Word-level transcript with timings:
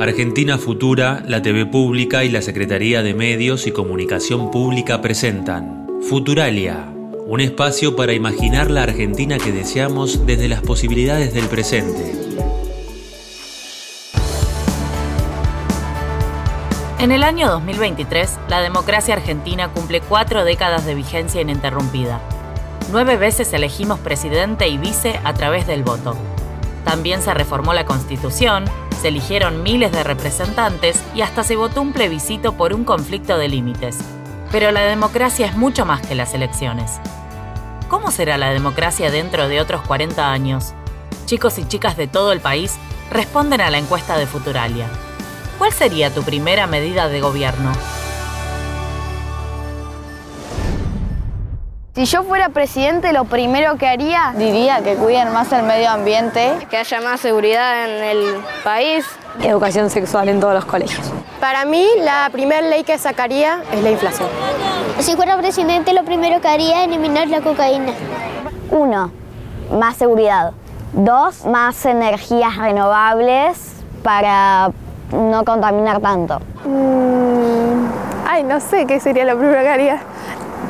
Argentina 0.00 0.58
Futura, 0.58 1.22
la 1.24 1.40
TV 1.40 1.66
Pública 1.66 2.24
y 2.24 2.28
la 2.28 2.42
Secretaría 2.42 3.04
de 3.04 3.14
Medios 3.14 3.68
y 3.68 3.70
Comunicación 3.70 4.50
Pública 4.50 5.00
presentan 5.00 5.86
Futuralia, 6.08 6.92
un 7.26 7.40
espacio 7.40 7.94
para 7.94 8.12
imaginar 8.12 8.72
la 8.72 8.82
Argentina 8.82 9.38
que 9.38 9.52
deseamos 9.52 10.26
desde 10.26 10.48
las 10.48 10.62
posibilidades 10.62 11.32
del 11.32 11.46
presente. 11.46 12.12
En 16.98 17.12
el 17.12 17.22
año 17.22 17.48
2023, 17.48 18.38
la 18.48 18.62
democracia 18.62 19.14
argentina 19.14 19.68
cumple 19.68 20.00
cuatro 20.00 20.44
décadas 20.44 20.84
de 20.86 20.96
vigencia 20.96 21.40
ininterrumpida. 21.40 22.20
Nueve 22.90 23.16
veces 23.16 23.52
elegimos 23.52 24.00
presidente 24.00 24.66
y 24.66 24.76
vice 24.76 25.20
a 25.22 25.34
través 25.34 25.68
del 25.68 25.84
voto. 25.84 26.16
También 26.84 27.22
se 27.22 27.32
reformó 27.32 27.72
la 27.74 27.86
Constitución, 27.86 28.64
se 29.04 29.08
eligieron 29.08 29.62
miles 29.62 29.92
de 29.92 30.02
representantes 30.02 30.98
y 31.14 31.20
hasta 31.20 31.44
se 31.44 31.56
votó 31.56 31.82
un 31.82 31.92
plebiscito 31.92 32.54
por 32.54 32.72
un 32.72 32.84
conflicto 32.84 33.36
de 33.36 33.48
límites. 33.48 33.98
Pero 34.50 34.72
la 34.72 34.80
democracia 34.80 35.44
es 35.44 35.54
mucho 35.54 35.84
más 35.84 36.00
que 36.00 36.14
las 36.14 36.32
elecciones. 36.32 37.00
¿Cómo 37.90 38.10
será 38.10 38.38
la 38.38 38.48
democracia 38.48 39.10
dentro 39.10 39.46
de 39.46 39.60
otros 39.60 39.82
40 39.82 40.32
años? 40.32 40.72
Chicos 41.26 41.58
y 41.58 41.68
chicas 41.68 41.98
de 41.98 42.06
todo 42.06 42.32
el 42.32 42.40
país 42.40 42.78
responden 43.10 43.60
a 43.60 43.68
la 43.68 43.76
encuesta 43.76 44.16
de 44.16 44.26
Futuralia. 44.26 44.88
¿Cuál 45.58 45.74
sería 45.74 46.08
tu 46.08 46.22
primera 46.22 46.66
medida 46.66 47.08
de 47.08 47.20
gobierno? 47.20 47.72
Si 51.94 52.06
yo 52.06 52.24
fuera 52.24 52.48
presidente, 52.48 53.12
lo 53.12 53.24
primero 53.24 53.76
que 53.76 53.86
haría... 53.86 54.34
Diría 54.36 54.82
que 54.82 54.96
cuiden 54.96 55.32
más 55.32 55.52
el 55.52 55.62
medio 55.62 55.88
ambiente. 55.90 56.54
Que 56.68 56.78
haya 56.78 57.00
más 57.00 57.20
seguridad 57.20 57.84
en 57.84 58.02
el 58.02 58.34
país. 58.64 59.06
Educación 59.40 59.90
sexual 59.90 60.28
en 60.28 60.40
todos 60.40 60.54
los 60.54 60.64
colegios. 60.64 61.12
Para 61.38 61.64
mí, 61.64 61.86
la 62.00 62.28
primera 62.32 62.62
ley 62.62 62.82
que 62.82 62.98
sacaría 62.98 63.62
es 63.72 63.80
la 63.80 63.92
inflación. 63.92 64.28
Si 64.98 65.14
fuera 65.14 65.36
presidente, 65.38 65.92
lo 65.92 66.04
primero 66.04 66.40
que 66.40 66.48
haría 66.48 66.80
es 66.80 66.88
eliminar 66.88 67.28
la 67.28 67.42
cocaína. 67.42 67.92
Uno, 68.72 69.12
más 69.70 69.94
seguridad. 69.94 70.50
Dos, 70.94 71.46
más 71.46 71.86
energías 71.86 72.56
renovables 72.56 73.72
para 74.02 74.72
no 75.12 75.44
contaminar 75.44 76.00
tanto. 76.00 76.40
Mm, 76.64 77.86
ay, 78.26 78.42
no 78.42 78.58
sé 78.58 78.84
qué 78.84 78.98
sería 78.98 79.24
lo 79.24 79.38
primero 79.38 79.60
que 79.60 79.68
haría 79.68 80.00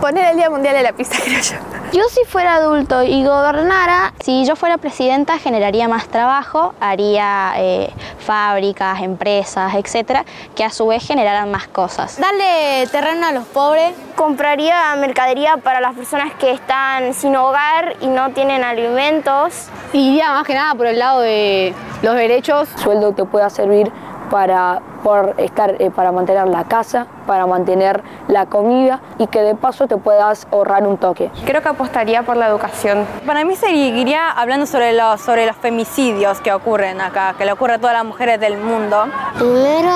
poner 0.00 0.30
el 0.30 0.36
Día 0.36 0.50
Mundial 0.50 0.74
de 0.74 0.82
la 0.82 0.92
Pizza, 0.92 1.16
creo 1.24 1.40
yo. 1.40 1.56
Yo 1.92 2.02
si 2.08 2.24
fuera 2.24 2.56
adulto 2.56 3.02
y 3.04 3.24
gobernara, 3.24 4.12
si 4.20 4.44
yo 4.44 4.56
fuera 4.56 4.78
presidenta 4.78 5.38
generaría 5.38 5.86
más 5.86 6.08
trabajo, 6.08 6.74
haría 6.80 7.52
eh, 7.56 7.92
fábricas, 8.18 9.00
empresas, 9.02 9.74
etcétera, 9.74 10.24
que 10.56 10.64
a 10.64 10.70
su 10.70 10.86
vez 10.86 11.06
generaran 11.06 11.50
más 11.50 11.68
cosas. 11.68 12.18
Darle 12.18 12.86
terreno 12.90 13.26
a 13.28 13.32
los 13.32 13.44
pobres. 13.44 13.94
Compraría 14.16 14.94
mercadería 14.96 15.56
para 15.58 15.80
las 15.80 15.94
personas 15.94 16.32
que 16.34 16.50
están 16.50 17.14
sin 17.14 17.36
hogar 17.36 17.96
y 18.00 18.06
no 18.06 18.30
tienen 18.30 18.64
alimentos. 18.64 19.68
Iría 19.92 20.30
más 20.30 20.46
que 20.46 20.54
nada 20.54 20.74
por 20.74 20.86
el 20.86 20.98
lado 20.98 21.20
de 21.20 21.74
los 22.02 22.14
derechos. 22.14 22.68
Sueldo 22.76 23.12
te 23.12 23.24
pueda 23.24 23.50
servir 23.50 23.92
para 24.30 24.80
por 25.02 25.34
estar 25.36 25.76
eh, 25.80 25.90
para 25.90 26.12
mantener 26.12 26.48
la 26.48 26.64
casa, 26.64 27.06
para 27.26 27.46
mantener 27.46 28.02
la 28.26 28.46
comida 28.46 29.00
y 29.18 29.26
que 29.26 29.42
de 29.42 29.54
paso 29.54 29.86
te 29.86 29.96
puedas 29.98 30.46
ahorrar 30.50 30.86
un 30.86 30.96
toque. 30.96 31.30
Creo 31.44 31.62
que 31.62 31.68
apostaría 31.68 32.22
por 32.22 32.36
la 32.36 32.48
educación. 32.48 33.06
Para 33.26 33.44
mí 33.44 33.54
seguiría 33.54 34.30
hablando 34.30 34.66
sobre 34.66 34.92
los, 34.92 35.20
sobre 35.20 35.46
los 35.46 35.56
femicidios 35.56 36.40
que 36.40 36.52
ocurren 36.52 37.00
acá, 37.00 37.34
que 37.36 37.44
le 37.44 37.52
ocurre 37.52 37.74
a 37.74 37.78
todas 37.78 37.94
las 37.94 38.04
mujeres 38.04 38.40
del 38.40 38.56
mundo. 38.56 39.04
Primero 39.38 39.92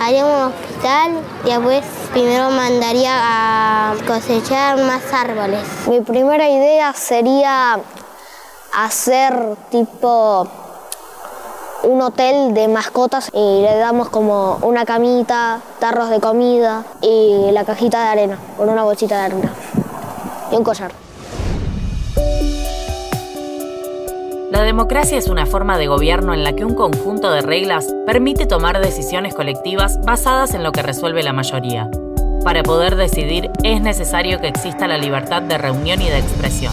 haría 0.00 0.24
un 0.24 0.52
hospital 0.52 1.12
y 1.44 1.50
después 1.50 1.84
primero 2.12 2.50
mandaría 2.50 3.12
a 3.12 3.94
cosechar 4.06 4.78
más 4.78 5.12
árboles. 5.12 5.62
Mi 5.86 6.00
primera 6.00 6.48
idea 6.48 6.92
sería 6.94 7.78
hacer 8.72 9.56
tipo 9.70 10.48
un 11.86 12.02
hotel 12.02 12.52
de 12.52 12.68
mascotas 12.68 13.30
y 13.32 13.62
le 13.62 13.76
damos 13.76 14.08
como 14.08 14.58
una 14.62 14.84
camita, 14.84 15.60
tarros 15.78 16.10
de 16.10 16.20
comida 16.20 16.84
y 17.00 17.50
la 17.52 17.64
cajita 17.64 18.02
de 18.02 18.08
arena, 18.08 18.38
con 18.56 18.68
una 18.68 18.82
bolsita 18.82 19.16
de 19.18 19.24
arena 19.24 19.52
y 20.52 20.56
un 20.56 20.64
collar. 20.64 20.90
La 24.50 24.62
democracia 24.62 25.18
es 25.18 25.28
una 25.28 25.46
forma 25.46 25.78
de 25.78 25.86
gobierno 25.86 26.34
en 26.34 26.42
la 26.42 26.54
que 26.54 26.64
un 26.64 26.74
conjunto 26.74 27.30
de 27.30 27.42
reglas 27.42 27.86
permite 28.06 28.46
tomar 28.46 28.80
decisiones 28.80 29.34
colectivas 29.34 30.00
basadas 30.02 30.54
en 30.54 30.62
lo 30.62 30.72
que 30.72 30.82
resuelve 30.82 31.22
la 31.22 31.32
mayoría. 31.32 31.88
Para 32.44 32.62
poder 32.62 32.96
decidir 32.96 33.50
es 33.62 33.80
necesario 33.80 34.40
que 34.40 34.48
exista 34.48 34.86
la 34.86 34.98
libertad 34.98 35.42
de 35.42 35.58
reunión 35.58 36.00
y 36.00 36.08
de 36.08 36.18
expresión 36.18 36.72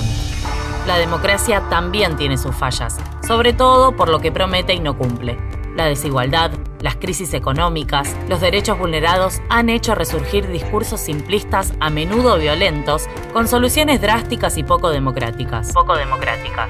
la 0.88 0.97
democracia 0.97 1.63
también 1.69 2.18
tiene 2.18 2.38
sus 2.38 2.53
fallas, 2.53 2.97
sobre 3.26 3.54
todo 3.54 3.96
por 3.96 4.10
lo 4.10 4.20
que 4.20 4.32
promete 4.32 4.74
y 4.74 4.80
no 4.80 4.98
cumple. 4.98 5.38
La 5.76 5.86
desigualdad, 5.86 6.52
las 6.82 6.98
crisis 6.98 7.34
económicas, 7.34 8.16
los 8.30 8.42
derechos 8.42 8.78
vulnerados 8.78 9.42
han 9.50 9.70
hecho 9.70 9.96
resurgir 9.96 10.48
discursos 10.48 11.00
simplistas 11.00 11.74
a 11.80 11.90
menudo 11.90 12.38
violentos, 12.38 13.08
con 13.34 13.48
soluciones 13.48 14.00
drásticas 14.02 14.58
y 14.58 14.64
poco 14.64 14.92
democráticas. 14.92 15.74
Poco 15.74 15.96
democráticas. 15.96 16.70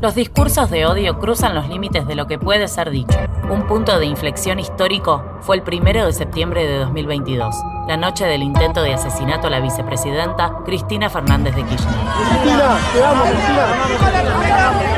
Los 0.00 0.14
discursos 0.14 0.70
de 0.70 0.86
odio 0.86 1.18
cruzan 1.18 1.54
los 1.54 1.68
límites 1.68 2.06
de 2.06 2.14
lo 2.16 2.26
que 2.26 2.38
puede 2.38 2.66
ser 2.66 2.90
dicho. 2.90 3.18
Un 3.50 3.66
punto 3.66 3.98
de 3.98 4.06
inflexión 4.06 4.58
histórico 4.58 5.22
fue 5.42 5.56
el 5.56 5.62
1 5.62 6.06
de 6.06 6.12
septiembre 6.12 6.66
de 6.66 6.78
2022, 6.78 7.54
la 7.86 7.96
noche 7.96 8.24
del 8.24 8.42
intento 8.42 8.82
de 8.82 8.94
asesinato 8.94 9.48
a 9.48 9.50
la 9.50 9.60
vicepresidenta 9.60 10.60
Cristina 10.64 11.10
Fernández 11.10 11.54
de 11.54 11.62
Kirchner. 11.62 11.94
Cristina, 12.30 12.78
te 12.92 13.04
amo, 13.04 13.22
Cristina. 13.24 14.91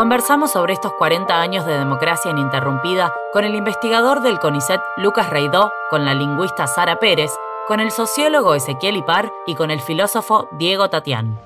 Conversamos 0.00 0.52
sobre 0.52 0.72
estos 0.72 0.92
40 0.94 1.40
años 1.40 1.66
de 1.66 1.78
democracia 1.78 2.30
ininterrumpida 2.30 3.12
con 3.32 3.44
el 3.44 3.54
investigador 3.54 4.22
del 4.22 4.38
CONICET 4.38 4.80
Lucas 4.96 5.28
Reidó, 5.28 5.72
con 5.90 6.06
la 6.06 6.14
lingüista 6.14 6.66
Sara 6.66 6.98
Pérez, 6.98 7.30
con 7.68 7.80
el 7.80 7.90
sociólogo 7.90 8.54
Ezequiel 8.54 8.96
Ipar 8.96 9.30
y 9.46 9.54
con 9.56 9.70
el 9.70 9.80
filósofo 9.80 10.48
Diego 10.52 10.88
Tatián. 10.88 11.38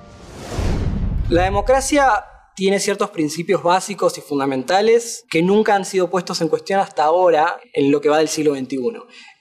La 1.29 1.43
democracia 1.43 2.25
tiene 2.55 2.79
ciertos 2.79 3.09
principios 3.09 3.61
básicos 3.61 4.17
y 4.17 4.21
fundamentales 4.21 5.25
que 5.29 5.41
nunca 5.41 5.75
han 5.75 5.85
sido 5.85 6.09
puestos 6.09 6.41
en 6.41 6.47
cuestión 6.47 6.79
hasta 6.79 7.03
ahora 7.03 7.59
en 7.73 7.91
lo 7.91 7.99
que 8.01 8.09
va 8.09 8.17
del 8.17 8.29
siglo 8.29 8.55
XXI. 8.55 8.79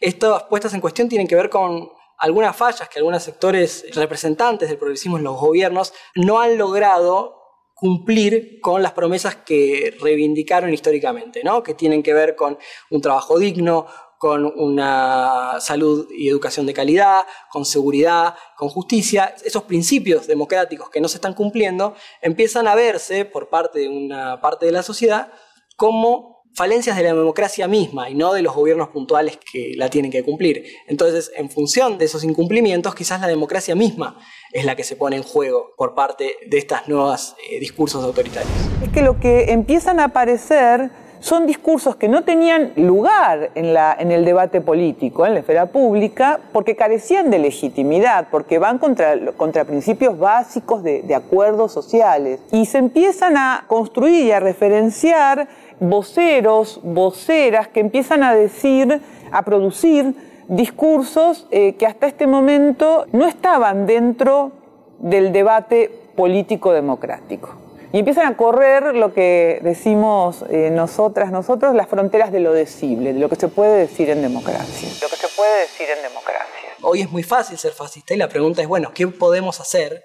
Estas 0.00 0.42
puestas 0.44 0.74
en 0.74 0.80
cuestión 0.80 1.08
tienen 1.08 1.28
que 1.28 1.36
ver 1.36 1.48
con 1.48 1.88
algunas 2.18 2.56
fallas 2.56 2.88
que 2.88 2.98
algunos 2.98 3.22
sectores 3.22 3.86
representantes 3.94 4.68
del 4.68 4.78
progresismo 4.78 5.18
en 5.18 5.24
los 5.24 5.38
gobiernos 5.38 5.92
no 6.16 6.40
han 6.40 6.58
logrado 6.58 7.40
cumplir 7.74 8.60
con 8.60 8.82
las 8.82 8.92
promesas 8.92 9.36
que 9.36 9.96
reivindicaron 10.00 10.72
históricamente, 10.72 11.42
¿no? 11.44 11.62
que 11.62 11.74
tienen 11.74 12.02
que 12.02 12.14
ver 12.14 12.36
con 12.36 12.56
un 12.90 13.00
trabajo 13.00 13.38
digno, 13.38 13.86
con 14.18 14.44
una 14.44 15.60
salud 15.60 16.08
y 16.10 16.28
educación 16.28 16.66
de 16.66 16.74
calidad, 16.74 17.26
con 17.50 17.64
seguridad, 17.64 18.34
con 18.56 18.68
justicia. 18.68 19.34
Esos 19.44 19.64
principios 19.64 20.26
democráticos 20.26 20.90
que 20.90 21.00
no 21.00 21.08
se 21.08 21.16
están 21.16 21.34
cumpliendo 21.34 21.94
empiezan 22.22 22.66
a 22.68 22.74
verse 22.74 23.24
por 23.24 23.48
parte 23.48 23.80
de 23.80 23.88
una 23.88 24.40
parte 24.40 24.66
de 24.66 24.72
la 24.72 24.82
sociedad 24.82 25.32
como 25.76 26.34
falencias 26.54 26.96
de 26.96 27.02
la 27.02 27.14
democracia 27.14 27.66
misma 27.66 28.08
y 28.08 28.14
no 28.14 28.32
de 28.32 28.42
los 28.42 28.54
gobiernos 28.54 28.88
puntuales 28.88 29.38
que 29.52 29.72
la 29.76 29.90
tienen 29.90 30.10
que 30.10 30.22
cumplir. 30.22 30.64
Entonces, 30.86 31.32
en 31.36 31.50
función 31.50 31.98
de 31.98 32.04
esos 32.04 32.22
incumplimientos, 32.24 32.94
quizás 32.94 33.20
la 33.20 33.26
democracia 33.26 33.74
misma 33.74 34.18
es 34.52 34.64
la 34.64 34.76
que 34.76 34.84
se 34.84 34.96
pone 34.96 35.16
en 35.16 35.24
juego 35.24 35.74
por 35.76 35.94
parte 35.94 36.36
de 36.46 36.58
estos 36.58 36.86
nuevos 36.86 37.34
eh, 37.50 37.58
discursos 37.58 38.04
autoritarios. 38.04 38.52
Es 38.82 38.90
que 38.90 39.02
lo 39.02 39.18
que 39.18 39.52
empiezan 39.52 39.98
a 39.98 40.04
aparecer 40.04 40.90
son 41.24 41.46
discursos 41.46 41.96
que 41.96 42.06
no 42.06 42.22
tenían 42.22 42.74
lugar 42.76 43.50
en, 43.54 44.12
el 44.12 44.26
debate 44.26 44.60
político, 44.60 45.24
en 45.24 45.32
la 45.32 45.40
esfera 45.40 45.64
pública, 45.64 46.38
porque 46.52 46.76
carecían 46.76 47.30
de 47.30 47.38
legitimidad, 47.38 48.26
porque 48.30 48.58
van 48.58 48.76
contra, 48.76 49.16
contra 49.34 49.64
principios 49.64 50.18
básicos 50.18 50.82
de, 50.82 51.00
de 51.00 51.14
acuerdos 51.14 51.72
sociales. 51.72 52.40
Y 52.52 52.66
se 52.66 52.76
empiezan 52.76 53.38
a 53.38 53.64
construir 53.68 54.26
y 54.26 54.32
a 54.32 54.40
referenciar 54.40 55.48
voceros, 55.80 56.78
voceras 56.82 57.68
que 57.68 57.80
empiezan 57.80 58.22
a 58.22 58.34
decir, 58.34 59.00
a 59.32 59.42
producir 59.44 60.14
discursos 60.48 61.46
eh, 61.50 61.74
que 61.76 61.86
hasta 61.86 62.06
este 62.06 62.26
momento 62.26 63.06
no 63.12 63.26
estaban 63.26 63.86
dentro 63.86 64.52
del 64.98 65.32
debate 65.32 65.90
político 66.16 66.74
democrático. 66.74 67.63
Y 67.94 68.00
empiezan 68.00 68.26
a 68.26 68.36
correr 68.36 68.96
lo 68.96 69.14
que 69.14 69.60
decimos 69.62 70.44
eh, 70.50 70.70
nosotras, 70.72 71.30
nosotros, 71.30 71.76
las 71.76 71.88
fronteras 71.88 72.32
de 72.32 72.40
lo 72.40 72.52
decible, 72.52 73.12
de 73.12 73.20
lo 73.20 73.28
que 73.28 73.36
se 73.36 73.46
puede 73.46 73.78
decir 73.78 74.10
en 74.10 74.20
democracia. 74.20 74.88
Lo 75.00 75.08
que 75.08 75.14
se 75.16 75.28
puede 75.28 75.60
decir 75.60 75.86
en 75.96 76.02
democracia. 76.02 76.70
Hoy 76.82 77.02
es 77.02 77.10
muy 77.12 77.22
fácil 77.22 77.56
ser 77.56 77.72
fascista 77.72 78.12
y 78.12 78.16
la 78.16 78.28
pregunta 78.28 78.62
es, 78.62 78.66
bueno, 78.66 78.90
¿qué 78.92 79.06
podemos 79.06 79.60
hacer 79.60 80.02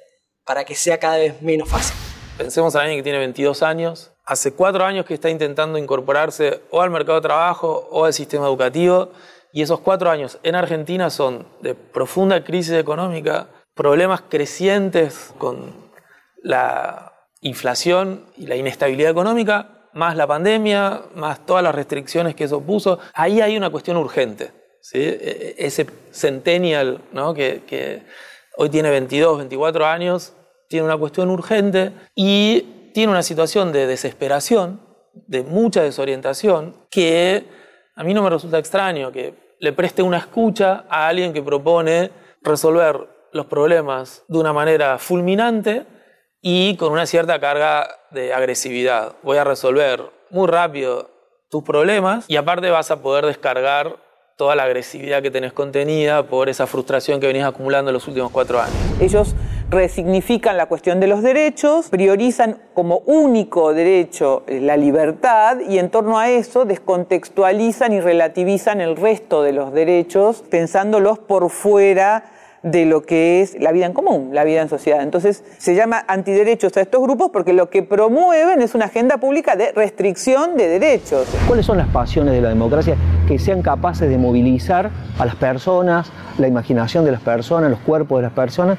para 0.50 0.66
que 0.66 0.74
sea 0.74 1.00
cada 1.00 1.18
vez 1.18 1.42
menos 1.44 1.70
fácil. 1.70 1.96
Pensemos 2.36 2.76
a 2.76 2.82
alguien 2.82 2.98
que 2.98 3.04
tiene 3.04 3.20
22 3.20 3.62
años, 3.62 4.12
hace 4.26 4.52
cuatro 4.54 4.84
años 4.84 5.06
que 5.06 5.14
está 5.14 5.30
intentando 5.30 5.78
incorporarse 5.78 6.62
o 6.72 6.82
al 6.82 6.90
mercado 6.90 7.20
de 7.20 7.28
trabajo 7.28 7.88
o 7.92 8.06
al 8.06 8.14
sistema 8.14 8.48
educativo, 8.48 9.12
y 9.52 9.62
esos 9.62 9.80
cuatro 9.80 10.10
años 10.10 10.40
en 10.42 10.56
Argentina 10.56 11.12
son 11.12 11.48
de 11.62 11.76
profunda 11.76 12.44
crisis 12.44 12.74
económica, 12.74 13.50
problemas 13.76 14.22
crecientes 14.28 15.34
con 15.38 15.72
la 16.42 17.09
inflación 17.42 18.26
y 18.38 18.48
la 18.48 18.56
inestabilidad 18.56 19.12
económica, 19.12 19.90
más 19.94 20.16
la 20.16 20.28
pandemia, 20.28 21.02
más 21.16 21.46
todas 21.46 21.64
las 21.64 21.74
restricciones 21.74 22.36
que 22.36 22.46
eso 22.46 22.62
puso, 22.62 23.00
ahí 23.14 23.42
hay 23.42 23.58
una 23.58 23.70
cuestión 23.70 23.98
urgente. 23.98 24.52
E, 24.94 25.56
e, 25.58 25.66
ese 25.66 25.88
centennial 26.12 27.02
¿no? 27.12 27.34
que, 27.34 27.64
que 27.68 28.04
hoy 28.58 28.70
tiene 28.70 28.90
22, 28.90 29.38
24 29.40 29.86
años, 29.86 30.34
tiene 30.68 30.86
una 30.86 30.98
cuestión 30.98 31.30
urgente 31.30 31.92
y 32.16 32.92
tiene 32.94 33.12
una 33.12 33.24
situación 33.24 33.72
de 33.72 33.88
desesperación, 33.88 34.82
de 35.14 35.44
mucha 35.44 35.82
desorientación, 35.82 36.76
que 36.90 37.46
a 37.96 38.04
mí 38.04 38.14
no 38.14 38.24
me 38.24 38.30
resulta 38.30 38.58
extraño 38.58 39.12
que 39.12 39.34
le 39.60 39.74
preste 39.74 40.02
una 40.02 40.18
escucha 40.18 40.86
a 40.90 41.08
alguien 41.08 41.34
que 41.34 41.42
propone 41.42 42.12
resolver 42.42 43.08
los 43.34 43.46
problemas 43.48 44.24
de 44.28 44.38
una 44.38 44.54
manera 44.54 44.98
fulminante 44.98 45.86
y 46.42 46.76
con 46.78 46.92
una 46.92 47.06
cierta 47.06 47.40
carga 47.40 47.88
de 48.12 48.34
agresividad. 48.34 49.14
Voy 49.24 49.38
a 49.38 49.44
resolver 49.44 50.12
muy 50.30 50.48
rápido 50.48 51.10
tus 51.50 51.64
problemas 51.64 52.26
y 52.28 52.38
aparte 52.38 52.70
vas 52.70 52.92
a 52.92 53.02
poder 53.02 53.26
descargar 53.26 53.98
toda 54.38 54.56
la 54.56 54.64
agresividad 54.64 55.22
que 55.22 55.32
tenés 55.32 55.52
contenida 55.52 56.24
por 56.24 56.48
esa 56.48 56.66
frustración 56.66 57.20
que 57.20 57.28
venís 57.28 57.44
acumulando 57.44 57.90
en 57.90 57.94
los 57.94 58.08
últimos 58.08 58.32
cuatro 58.32 58.62
años. 58.62 58.74
Ellos 59.02 59.36
resignifican 59.70 60.56
la 60.56 60.68
cuestión 60.68 61.02
de 61.02 61.08
los 61.08 61.22
derechos, 61.22 61.90
priorizan 61.90 62.62
como 62.74 63.00
único 63.00 63.74
derecho 63.74 64.44
eh, 64.48 64.62
la 64.62 64.78
libertad 64.78 65.58
y 65.68 65.78
en 65.78 65.90
torno 65.90 66.18
a 66.18 66.30
eso 66.30 66.64
descontextualizan 66.64 67.92
y 67.92 68.00
relativizan 68.00 68.80
el 68.80 68.96
resto 68.96 69.44
de 69.44 69.52
los 69.52 69.74
derechos 69.74 70.44
pensándolos 70.50 71.20
por 71.20 71.50
fuera 71.50 72.32
de 72.64 72.86
lo 72.86 73.02
que 73.04 73.42
es 73.42 73.60
la 73.60 73.72
vida 73.72 73.86
en 73.86 73.94
común, 73.94 74.30
la 74.34 74.44
vida 74.44 74.62
en 74.62 74.70
sociedad. 74.70 75.02
Entonces 75.02 75.44
se 75.58 75.76
llama 75.76 76.04
antiderechos 76.08 76.76
a 76.78 76.82
estos 76.82 77.02
grupos 77.02 77.30
porque 77.32 77.54
lo 77.54 77.70
que 77.70 77.84
promueven 77.84 78.62
es 78.62 78.76
una 78.76 78.86
agenda 78.86 79.18
pública 79.18 79.56
de 79.56 79.72
restricción 79.72 80.58
de 80.58 80.68
derechos. 80.68 81.28
¿Cuáles 81.48 81.66
son 81.66 81.78
las 81.78 81.88
pasiones 81.88 82.34
de 82.34 82.42
la 82.42 82.50
democracia 82.50 82.96
que 83.28 83.40
sean 83.40 83.62
capaces 83.62 84.10
de 84.10 84.18
movilizar 84.18 84.92
a 85.18 85.26
las 85.26 85.36
personas, 85.36 86.12
la 86.38 86.48
imaginación 86.48 87.06
de 87.06 87.12
las 87.12 87.22
personas, 87.22 87.70
los 87.70 87.80
cuerpos 87.80 88.20
de 88.20 88.24
las 88.24 88.34
personas 88.34 88.78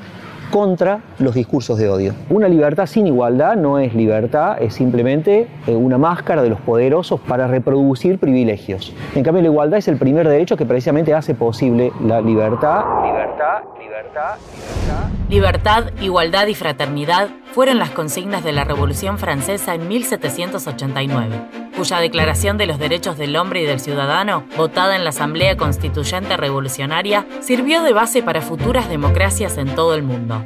contra 0.50 1.00
los 1.18 1.34
discursos 1.34 1.78
de 1.78 1.88
odio. 1.88 2.14
Una 2.28 2.48
libertad 2.48 2.86
sin 2.86 3.06
igualdad 3.06 3.56
no 3.56 3.78
es 3.78 3.94
libertad, 3.94 4.60
es 4.60 4.74
simplemente 4.74 5.48
eh, 5.66 5.74
una 5.74 5.98
máscara 5.98 6.42
de 6.42 6.50
los 6.50 6.60
poderosos 6.60 7.20
para 7.20 7.46
reproducir 7.46 8.18
privilegios. 8.18 8.94
En 9.14 9.22
cambio, 9.22 9.42
la 9.42 9.48
igualdad 9.48 9.78
es 9.78 9.88
el 9.88 9.96
primer 9.96 10.28
derecho 10.28 10.56
que 10.56 10.66
precisamente 10.66 11.14
hace 11.14 11.34
posible 11.34 11.92
la 12.04 12.20
libertad. 12.20 12.84
Libertad, 13.04 13.62
libertad, 13.80 14.36
libertad. 14.52 15.08
Libertad, 15.28 15.84
igualdad 16.00 16.46
y 16.48 16.54
fraternidad 16.54 17.28
fueron 17.52 17.78
las 17.78 17.90
consignas 17.90 18.44
de 18.44 18.52
la 18.52 18.64
Revolución 18.64 19.18
Francesa 19.18 19.74
en 19.74 19.88
1789 19.88 21.60
cuya 21.80 21.98
Declaración 21.98 22.58
de 22.58 22.66
los 22.66 22.78
Derechos 22.78 23.16
del 23.16 23.34
Hombre 23.36 23.62
y 23.62 23.64
del 23.64 23.80
Ciudadano, 23.80 24.44
votada 24.54 24.96
en 24.96 25.04
la 25.04 25.10
Asamblea 25.10 25.56
Constituyente 25.56 26.36
Revolucionaria, 26.36 27.26
sirvió 27.40 27.82
de 27.82 27.94
base 27.94 28.22
para 28.22 28.42
futuras 28.42 28.90
democracias 28.90 29.56
en 29.56 29.74
todo 29.74 29.94
el 29.94 30.02
mundo. 30.02 30.44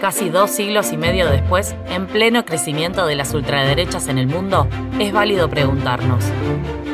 Casi 0.00 0.30
dos 0.30 0.50
siglos 0.50 0.92
y 0.92 0.96
medio 0.96 1.28
después, 1.28 1.76
en 1.88 2.08
pleno 2.08 2.44
crecimiento 2.44 3.06
de 3.06 3.14
las 3.14 3.34
ultraderechas 3.34 4.08
en 4.08 4.18
el 4.18 4.26
mundo, 4.26 4.66
es 4.98 5.12
válido 5.12 5.48
preguntarnos, 5.48 6.24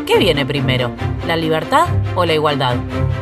¿qué 0.06 0.18
viene 0.18 0.44
primero, 0.44 0.90
la 1.26 1.36
libertad 1.36 1.86
o 2.16 2.26
la 2.26 2.34
igualdad? 2.34 2.76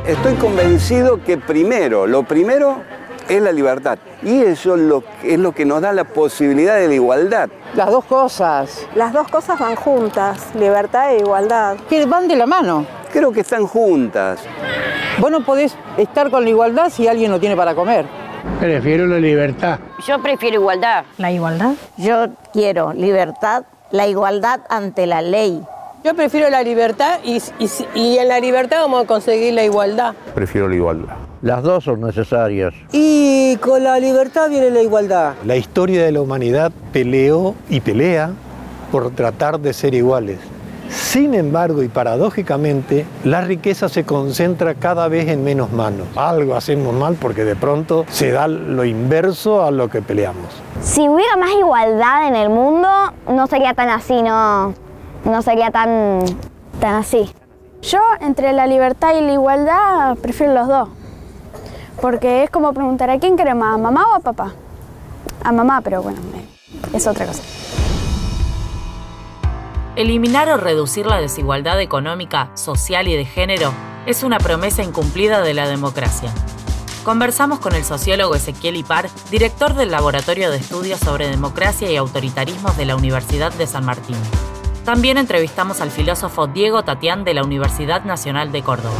Estoy 0.06 0.34
convencido 0.34 1.22
que 1.22 1.38
primero, 1.38 2.08
lo 2.08 2.24
primero 2.24 2.82
es 3.28 3.40
la 3.40 3.52
libertad. 3.52 3.96
Y 4.24 4.40
eso 4.42 4.76
es 4.76 5.38
lo 5.38 5.52
que 5.52 5.64
nos 5.64 5.80
da 5.80 5.92
la 5.92 6.04
posibilidad 6.04 6.76
de 6.76 6.88
la 6.88 6.94
igualdad. 6.94 7.48
Las 7.74 7.90
dos 7.90 8.04
cosas. 8.04 8.86
Las 8.94 9.12
dos 9.12 9.28
cosas 9.28 9.58
van 9.58 9.74
juntas, 9.74 10.54
libertad 10.54 11.12
e 11.12 11.18
igualdad. 11.18 11.76
Que 11.88 12.06
van 12.06 12.28
de 12.28 12.36
la 12.36 12.46
mano. 12.46 12.86
Creo 13.12 13.32
que 13.32 13.40
están 13.40 13.66
juntas. 13.66 14.40
Vos 15.18 15.30
no 15.30 15.44
podés 15.44 15.76
estar 15.96 16.30
con 16.30 16.44
la 16.44 16.50
igualdad 16.50 16.88
si 16.90 17.08
alguien 17.08 17.30
no 17.30 17.40
tiene 17.40 17.56
para 17.56 17.74
comer. 17.74 18.06
Prefiero 18.58 19.06
la 19.06 19.18
libertad. 19.18 19.78
Yo 20.06 20.20
prefiero 20.20 20.60
igualdad. 20.60 21.04
¿La 21.18 21.30
igualdad? 21.30 21.72
Yo 21.96 22.28
quiero 22.52 22.92
libertad, 22.92 23.64
la 23.90 24.06
igualdad 24.06 24.60
ante 24.68 25.06
la 25.06 25.20
ley. 25.20 25.62
Yo 26.04 26.14
prefiero 26.14 26.48
la 26.50 26.62
libertad 26.62 27.20
y, 27.22 27.40
y 27.94 28.18
en 28.18 28.28
la 28.28 28.40
libertad 28.40 28.80
vamos 28.80 29.04
a 29.04 29.06
conseguir 29.06 29.54
la 29.54 29.64
igualdad. 29.64 30.14
Prefiero 30.34 30.68
la 30.68 30.74
igualdad. 30.74 31.16
Las 31.42 31.64
dos 31.64 31.82
son 31.82 32.02
necesarias. 32.02 32.72
Y 32.92 33.56
con 33.56 33.82
la 33.82 33.98
libertad 33.98 34.48
viene 34.48 34.70
la 34.70 34.80
igualdad. 34.80 35.34
La 35.44 35.56
historia 35.56 36.04
de 36.04 36.12
la 36.12 36.20
humanidad 36.20 36.70
peleó 36.92 37.56
y 37.68 37.80
pelea 37.80 38.30
por 38.92 39.10
tratar 39.10 39.58
de 39.58 39.72
ser 39.72 39.92
iguales. 39.92 40.38
Sin 40.88 41.34
embargo, 41.34 41.82
y 41.82 41.88
paradójicamente, 41.88 43.06
la 43.24 43.40
riqueza 43.40 43.88
se 43.88 44.04
concentra 44.04 44.74
cada 44.74 45.08
vez 45.08 45.26
en 45.28 45.42
menos 45.42 45.72
manos. 45.72 46.06
Algo 46.14 46.54
hacemos 46.54 46.94
mal 46.94 47.16
porque 47.20 47.44
de 47.44 47.56
pronto 47.56 48.04
se 48.08 48.30
da 48.30 48.46
lo 48.46 48.84
inverso 48.84 49.64
a 49.64 49.72
lo 49.72 49.88
que 49.88 50.00
peleamos. 50.00 50.46
Si 50.80 51.08
hubiera 51.08 51.36
más 51.36 51.50
igualdad 51.58 52.28
en 52.28 52.36
el 52.36 52.50
mundo, 52.50 52.88
no 53.28 53.48
sería 53.48 53.74
tan 53.74 53.88
así, 53.88 54.22
no, 54.22 54.74
no 55.24 55.42
sería 55.42 55.72
tan, 55.72 56.20
tan 56.78 56.94
así. 56.94 57.32
Yo, 57.80 57.98
entre 58.20 58.52
la 58.52 58.68
libertad 58.68 59.16
y 59.16 59.22
la 59.22 59.32
igualdad, 59.32 60.16
prefiero 60.22 60.54
los 60.54 60.68
dos. 60.68 60.88
Porque 62.00 62.44
es 62.44 62.50
como 62.50 62.72
preguntar 62.72 63.10
a 63.10 63.18
quién 63.18 63.36
quiere 63.36 63.54
más, 63.54 63.74
a 63.74 63.78
mamá 63.78 64.06
o 64.12 64.14
a 64.14 64.20
papá. 64.20 64.52
A 65.44 65.52
mamá, 65.52 65.80
pero 65.82 66.02
bueno, 66.02 66.20
es 66.92 67.06
otra 67.06 67.26
cosa. 67.26 67.42
Eliminar 69.94 70.48
o 70.48 70.56
reducir 70.56 71.04
la 71.04 71.20
desigualdad 71.20 71.80
económica, 71.80 72.50
social 72.54 73.08
y 73.08 73.16
de 73.16 73.24
género 73.24 73.72
es 74.06 74.22
una 74.22 74.38
promesa 74.38 74.82
incumplida 74.82 75.42
de 75.42 75.54
la 75.54 75.68
democracia. 75.68 76.30
Conversamos 77.04 77.58
con 77.58 77.74
el 77.74 77.84
sociólogo 77.84 78.34
Ezequiel 78.34 78.76
Ipar, 78.76 79.08
director 79.30 79.74
del 79.74 79.90
Laboratorio 79.90 80.50
de 80.50 80.56
Estudios 80.56 81.00
sobre 81.00 81.28
Democracia 81.28 81.90
y 81.90 81.96
Autoritarismos 81.96 82.76
de 82.76 82.86
la 82.86 82.96
Universidad 82.96 83.52
de 83.52 83.66
San 83.66 83.84
Martín. 83.84 84.16
También 84.84 85.18
entrevistamos 85.18 85.80
al 85.80 85.90
filósofo 85.90 86.46
Diego 86.46 86.84
Tatián 86.84 87.24
de 87.24 87.34
la 87.34 87.44
Universidad 87.44 88.04
Nacional 88.04 88.50
de 88.50 88.62
Córdoba. 88.62 88.98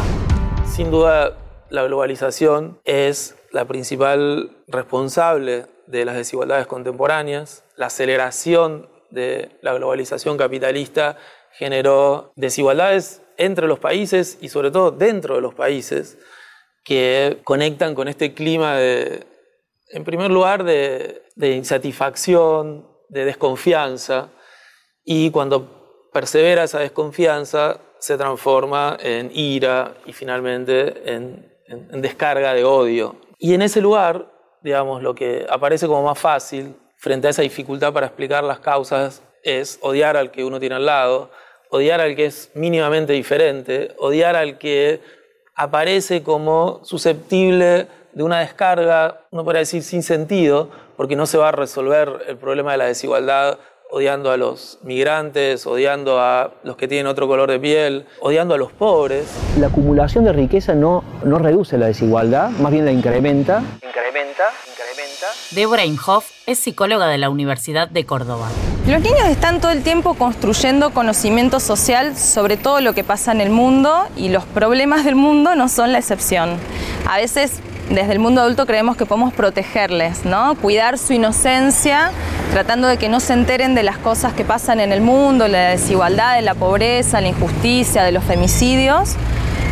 Sin 0.67 0.91
duda, 0.91 1.33
la 1.73 1.85
globalización 1.85 2.79
es 2.85 3.35
la 3.51 3.65
principal 3.65 4.51
responsable 4.69 5.65
de 5.87 6.05
las 6.05 6.17
desigualdades 6.17 6.67
contemporáneas. 6.67 7.65
La 7.77 7.87
aceleración 7.87 8.91
de 9.11 9.59
la 9.63 9.73
globalización 9.73 10.37
capitalista 10.37 11.17
generó 11.53 12.31
desigualdades 12.37 13.23
entre 13.39 13.67
los 13.69 13.79
países 13.79 14.37
y 14.43 14.51
sobre 14.51 14.71
todo 14.71 14.91
dentro 14.91 15.37
de 15.37 15.41
los 15.41 15.55
países 15.55 16.19
que 16.85 17.41
conectan 17.43 17.95
con 17.95 18.07
este 18.07 18.35
clima 18.35 18.77
de, 18.77 19.27
en 19.89 20.05
primer 20.05 20.31
lugar, 20.31 20.65
de, 20.65 21.23
de 21.37 21.53
insatisfacción, 21.53 22.87
de 23.09 23.25
desconfianza, 23.25 24.29
y 25.05 25.31
cuando 25.31 26.11
persevera 26.13 26.65
esa 26.65 26.81
desconfianza 26.81 27.81
se 27.99 28.19
transforma 28.19 28.99
en 29.01 29.31
ira 29.33 29.95
y 30.05 30.13
finalmente 30.13 31.15
en 31.15 31.52
en, 31.67 32.03
descarga 32.03 32.55
de 32.55 32.65
odio. 32.65 33.17
Y 33.39 33.55
en 33.55 33.63
ese 33.63 33.81
lugar, 33.81 34.31
digamos, 34.63 35.03
lo 35.03 35.15
que 35.15 35.47
aparece 35.49 35.87
como 35.87 36.03
más 36.03 36.19
fácil 36.19 36.75
frente 36.97 37.27
a 37.27 37.31
esa 37.31 37.43
dificultad 37.43 37.93
para 37.93 38.07
explicar 38.07 38.45
las 38.45 38.61
causas 38.61 39.23
es 39.43 39.79
odiar 39.83 40.17
al 40.17 40.31
que 40.31 40.45
uno 40.45 40.61
tiene 40.61 40.77
al 40.77 40.87
lado, 40.87 41.31
odiar 41.71 42.01
al 42.01 42.15
que 42.15 42.27
es 42.27 42.51
mínimamente 42.55 43.13
diferente, 43.13 43.95
odiar 43.99 44.37
al 44.37 44.59
que 44.59 45.01
aparece 45.55 46.23
como 46.23 46.81
susceptible 46.85 47.89
de 48.13 48.23
una 48.23 48.41
descarga, 48.41 49.27
uno 49.31 49.45
podría 49.45 49.61
decir 49.61 49.83
sin 49.83 50.03
sentido, 50.03 50.71
porque 50.97 51.17
no 51.17 51.27
se 51.27 51.39
va 51.39 51.49
a 51.49 51.53
resolver 51.53 52.25
el 52.29 52.37
problema 52.37 52.73
de 52.73 52.79
la 52.79 52.87
desigualdad 52.87 53.59
odiando 53.95 54.31
a 54.31 54.39
los 54.39 54.79
migrantes, 54.83 55.67
odiando 55.67 56.19
a 56.19 56.55
los 56.65 56.77
que 56.77 56.89
tienen 56.89 57.07
otro 57.07 57.29
color 57.29 57.51
de 57.51 57.61
piel, 57.61 58.07
odiando 58.21 58.55
a 58.55 58.59
los 58.59 58.73
pobres. 58.73 59.27
La 59.59 59.67
acumulación 59.67 60.25
de 60.25 60.33
riqueza 60.33 60.75
no, 60.75 61.05
no 61.25 61.39
reduce 61.39 61.77
la 61.77 61.87
desigualdad, 61.87 62.49
más 62.53 62.73
bien 62.73 62.87
la 62.87 62.93
incrementa. 62.93 63.63
incrementa, 63.87 64.45
incrementa. 64.71 65.27
Débora 65.51 65.85
Imhoff 65.85 66.31
es 66.47 66.59
psicóloga 66.59 67.07
de 67.09 67.19
la 67.19 67.29
Universidad 67.29 67.87
de 67.87 68.07
Córdoba. 68.07 68.49
Los 68.87 69.03
niños 69.03 69.29
están 69.29 69.61
todo 69.61 69.73
el 69.73 69.83
tiempo 69.83 70.15
construyendo 70.15 70.91
conocimiento 70.95 71.61
social 71.61 72.17
sobre 72.17 72.57
todo 72.57 72.81
lo 72.81 72.95
que 72.95 73.05
pasa 73.05 73.31
en 73.33 73.43
el 73.43 73.51
mundo 73.51 74.07
y 74.17 74.31
los 74.31 74.47
problemas 74.47 75.05
del 75.05 75.17
mundo 75.17 75.55
no 75.55 75.69
son 75.69 75.93
la 75.93 75.99
excepción. 75.99 76.57
A 77.07 77.19
veces 77.19 77.61
desde 77.91 78.13
el 78.13 78.21
mundo 78.21 78.41
adulto 78.41 78.65
creemos 78.65 78.97
que 78.97 79.05
podemos 79.05 79.35
protegerles, 79.35 80.25
¿no? 80.25 80.55
Cuidar 80.55 80.97
su 80.97 81.13
inocencia, 81.13 82.11
tratando 82.53 82.87
de 82.87 82.99
que 82.99 83.09
no 83.09 83.19
se 83.19 83.33
enteren 83.33 83.75
de 83.75 83.83
las 83.83 83.97
cosas 83.97 84.35
que 84.35 84.45
pasan 84.45 84.79
en 84.79 84.93
el 84.93 85.01
mundo, 85.01 85.49
la 85.49 85.71
desigualdad, 85.71 86.39
la 86.43 86.53
pobreza, 86.55 87.23
la 87.23 87.29
injusticia, 87.29 88.05
de 88.05 88.13
los 88.13 88.23
femicidios. 88.25 89.17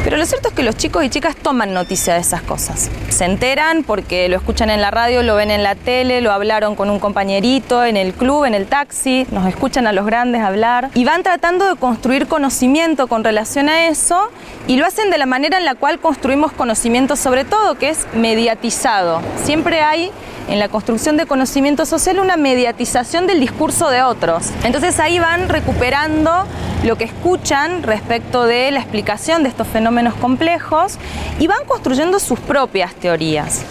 Pero 0.03 0.17
lo 0.17 0.25
cierto 0.25 0.49
es 0.49 0.55
que 0.55 0.63
los 0.63 0.77
chicos 0.79 1.05
y 1.05 1.11
chicas 1.11 1.37
toman 1.37 1.75
noticia 1.75 2.15
de 2.15 2.21
esas 2.21 2.41
cosas. 2.41 2.91
Se 3.11 3.27
enteran 3.27 3.85
porque 3.85 4.31
lo 4.31 4.37
escuchan 4.37 4.71
en 4.71 4.81
la 4.81 4.91
radio, 4.91 5.23
lo 5.23 5.35
ven 5.35 5.51
en 5.51 5.63
la 5.63 5.75
tele, 5.75 6.23
lo 6.23 6.33
hablaron 6.33 6.75
con 6.75 6.89
un 6.89 6.99
compañerito 6.99 7.85
en 7.85 7.99
el 7.99 8.15
club, 8.15 8.47
en 8.47 8.55
el 8.55 8.67
taxi, 8.67 9.27
nos 9.31 9.47
escuchan 9.47 9.87
a 9.87 9.93
los 9.93 10.07
grandes 10.07 10.41
hablar 10.41 10.89
y 10.95 11.05
van 11.05 11.23
tratando 11.23 11.69
de 11.69 11.77
construir 11.77 12.29
conocimiento 12.29 13.09
con 13.09 13.25
relación 13.25 13.69
a 13.69 13.89
eso 13.89 14.31
y 14.67 14.77
lo 14.77 14.87
hacen 14.87 15.11
de 15.11 15.19
la 15.19 15.27
manera 15.27 15.59
en 15.59 15.67
la 15.67 15.75
cual 15.75 16.01
construimos 16.01 16.53
conocimiento 16.53 17.15
sobre 17.15 17.45
todo, 17.45 17.75
que 17.75 17.91
es 17.91 18.07
mediatizado. 18.15 19.21
Siempre 19.45 19.83
hay 19.83 20.11
en 20.49 20.59
la 20.59 20.69
construcción 20.69 21.17
de 21.19 21.27
conocimiento 21.27 21.85
social 21.85 22.19
una 22.19 22.37
mediatización 22.37 23.27
del 23.27 23.39
discurso 23.39 23.91
de 23.91 24.03
otros. 24.03 24.51
Entonces 24.65 24.99
ahí 24.99 25.19
van 25.19 25.49
recuperando 25.49 26.47
lo 26.83 26.97
que 26.97 27.05
escuchan 27.05 27.83
respecto 27.83 28.45
de 28.45 28.71
la 28.71 28.81
explicación 28.81 29.43
de 29.43 29.51
estos 29.51 29.69
fenómenos 29.69 29.90
complejos 30.21 30.99
y 31.39 31.47
van 31.49 31.65
construyendo 31.67 32.21
sus 32.21 32.39
propias 32.39 32.95
teorías. 32.95 33.65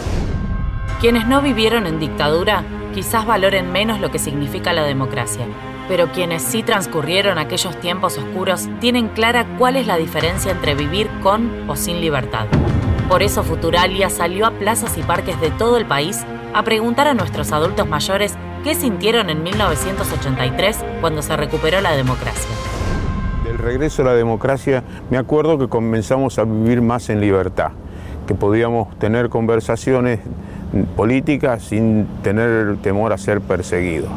Quienes 0.99 1.25
no 1.27 1.41
vivieron 1.41 1.87
en 1.87 1.99
dictadura 1.99 2.63
quizás 2.93 3.25
valoren 3.25 3.71
menos 3.71 4.01
lo 4.01 4.11
que 4.11 4.19
significa 4.19 4.73
la 4.73 4.83
democracia, 4.83 5.45
pero 5.87 6.11
quienes 6.11 6.43
sí 6.43 6.61
transcurrieron 6.61 7.37
aquellos 7.37 7.79
tiempos 7.79 8.17
oscuros 8.17 8.67
tienen 8.81 9.07
clara 9.07 9.45
cuál 9.57 9.77
es 9.77 9.87
la 9.87 9.95
diferencia 9.95 10.51
entre 10.51 10.75
vivir 10.75 11.09
con 11.23 11.69
o 11.69 11.77
sin 11.77 12.01
libertad. 12.01 12.47
Por 13.07 13.23
eso 13.23 13.43
Futuralia 13.43 14.09
salió 14.09 14.45
a 14.45 14.51
plazas 14.51 14.97
y 14.97 15.03
parques 15.03 15.39
de 15.39 15.51
todo 15.51 15.77
el 15.77 15.85
país 15.85 16.25
a 16.53 16.63
preguntar 16.63 17.07
a 17.07 17.13
nuestros 17.13 17.53
adultos 17.53 17.87
mayores 17.87 18.33
qué 18.63 18.75
sintieron 18.75 19.29
en 19.29 19.41
1983 19.41 20.77
cuando 20.99 21.21
se 21.21 21.37
recuperó 21.37 21.79
la 21.79 21.95
democracia. 21.95 22.58
Regreso 23.63 24.03
a 24.03 24.05
la 24.05 24.13
democracia 24.13 24.83
me 25.09 25.17
acuerdo 25.17 25.57
que 25.57 25.67
comenzamos 25.67 26.39
a 26.39 26.45
vivir 26.45 26.81
más 26.81 27.09
en 27.09 27.19
libertad, 27.19 27.71
que 28.25 28.33
podíamos 28.33 28.97
tener 28.99 29.29
conversaciones 29.29 30.19
políticas 30.95 31.63
sin 31.63 32.07
tener 32.23 32.77
temor 32.77 33.11
a 33.11 33.17
ser 33.17 33.41
perseguidos. 33.41 34.11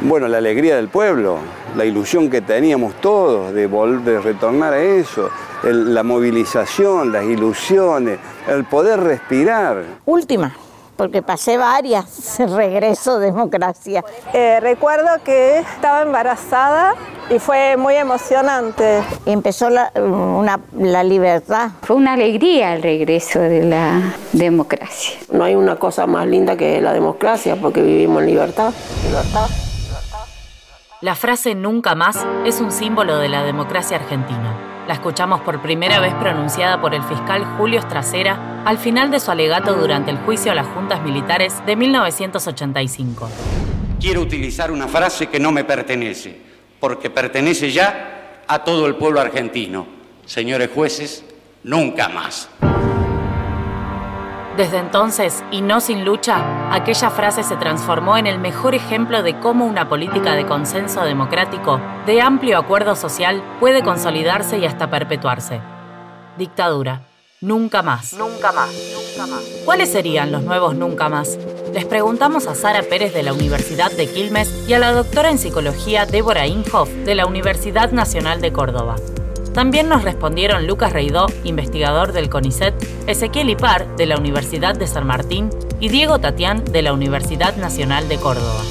Bueno, 0.00 0.28
la 0.28 0.38
alegría 0.38 0.76
del 0.76 0.88
pueblo, 0.88 1.38
la 1.76 1.84
ilusión 1.84 2.28
que 2.28 2.40
teníamos 2.40 2.94
todos 3.00 3.54
de, 3.54 3.66
volver, 3.66 4.00
de 4.00 4.20
retornar 4.20 4.74
a 4.74 4.82
eso, 4.82 5.30
el, 5.62 5.94
la 5.94 6.02
movilización, 6.02 7.12
las 7.12 7.24
ilusiones, 7.24 8.18
el 8.48 8.64
poder 8.64 9.00
respirar. 9.00 9.84
Última, 10.04 10.52
porque 11.02 11.20
pasé 11.20 11.56
varias, 11.56 12.38
regreso 12.38 13.18
democracia. 13.18 14.04
Eh, 14.32 14.60
recuerdo 14.60 15.08
que 15.24 15.58
estaba 15.58 16.02
embarazada 16.02 16.94
y 17.28 17.40
fue 17.40 17.76
muy 17.76 17.96
emocionante. 17.96 19.02
Empezó 19.26 19.68
la, 19.68 19.90
una, 19.96 20.60
la 20.78 21.02
libertad. 21.02 21.70
Fue 21.82 21.96
una 21.96 22.12
alegría 22.12 22.76
el 22.76 22.84
regreso 22.84 23.40
de 23.40 23.64
la 23.64 24.14
democracia. 24.32 25.18
No 25.32 25.42
hay 25.42 25.56
una 25.56 25.74
cosa 25.74 26.06
más 26.06 26.24
linda 26.28 26.56
que 26.56 26.80
la 26.80 26.92
democracia 26.92 27.56
porque 27.56 27.82
vivimos 27.82 28.22
en 28.22 28.28
libertad. 28.28 28.72
libertad. 29.04 29.48
La 31.00 31.16
frase 31.16 31.56
nunca 31.56 31.96
más 31.96 32.24
es 32.46 32.60
un 32.60 32.70
símbolo 32.70 33.18
de 33.18 33.28
la 33.28 33.42
democracia 33.42 33.96
argentina. 33.96 34.71
La 34.88 34.94
escuchamos 34.94 35.40
por 35.42 35.62
primera 35.62 36.00
vez 36.00 36.12
pronunciada 36.14 36.80
por 36.80 36.92
el 36.92 37.04
fiscal 37.04 37.44
Julio 37.56 37.78
Estracera 37.78 38.62
al 38.64 38.78
final 38.78 39.12
de 39.12 39.20
su 39.20 39.30
alegato 39.30 39.74
durante 39.74 40.10
el 40.10 40.16
juicio 40.18 40.50
a 40.50 40.56
las 40.56 40.66
juntas 40.66 41.02
militares 41.02 41.62
de 41.64 41.76
1985. 41.76 43.30
Quiero 44.00 44.20
utilizar 44.20 44.72
una 44.72 44.88
frase 44.88 45.28
que 45.28 45.38
no 45.38 45.52
me 45.52 45.62
pertenece, 45.62 46.36
porque 46.80 47.10
pertenece 47.10 47.70
ya 47.70 48.42
a 48.48 48.64
todo 48.64 48.86
el 48.86 48.96
pueblo 48.96 49.20
argentino. 49.20 49.86
Señores 50.26 50.70
jueces, 50.74 51.24
nunca 51.62 52.08
más. 52.08 52.48
Desde 54.56 54.76
entonces, 54.76 55.42
y 55.50 55.62
no 55.62 55.80
sin 55.80 56.04
lucha, 56.04 56.70
aquella 56.70 57.08
frase 57.08 57.42
se 57.42 57.56
transformó 57.56 58.18
en 58.18 58.26
el 58.26 58.38
mejor 58.38 58.74
ejemplo 58.74 59.22
de 59.22 59.40
cómo 59.40 59.64
una 59.64 59.88
política 59.88 60.34
de 60.34 60.44
consenso 60.44 61.04
democrático, 61.04 61.80
de 62.04 62.20
amplio 62.20 62.58
acuerdo 62.58 62.94
social, 62.94 63.42
puede 63.60 63.82
consolidarse 63.82 64.58
y 64.58 64.66
hasta 64.66 64.90
perpetuarse. 64.90 65.62
Dictadura. 66.36 67.00
Nunca 67.40 67.82
más. 67.82 68.12
Nunca 68.12 68.52
más. 68.52 68.70
Nunca 68.94 69.26
más. 69.26 69.42
¿Cuáles 69.64 69.90
serían 69.90 70.30
los 70.30 70.42
nuevos 70.42 70.76
nunca 70.76 71.08
más? 71.08 71.38
Les 71.72 71.86
preguntamos 71.86 72.46
a 72.46 72.54
Sara 72.54 72.82
Pérez 72.82 73.14
de 73.14 73.22
la 73.22 73.32
Universidad 73.32 73.90
de 73.90 74.06
Quilmes 74.06 74.68
y 74.68 74.74
a 74.74 74.78
la 74.78 74.92
doctora 74.92 75.30
en 75.30 75.38
psicología 75.38 76.04
Débora 76.04 76.46
Inhoff 76.46 76.90
de 76.90 77.14
la 77.14 77.24
Universidad 77.24 77.90
Nacional 77.90 78.42
de 78.42 78.52
Córdoba. 78.52 78.96
También 79.54 79.86
nos 79.90 80.02
respondieron 80.02 80.66
Lucas 80.66 80.94
Reidó, 80.94 81.26
investigador 81.44 82.12
del 82.12 82.30
CONICET, 82.30 82.74
Ezequiel 83.06 83.50
Ipar, 83.50 83.96
de 83.96 84.06
la 84.06 84.16
Universidad 84.16 84.74
de 84.74 84.86
San 84.86 85.06
Martín, 85.06 85.50
y 85.78 85.90
Diego 85.90 86.18
Tatián, 86.20 86.64
de 86.64 86.80
la 86.80 86.94
Universidad 86.94 87.56
Nacional 87.56 88.08
de 88.08 88.16
Córdoba. 88.16 88.62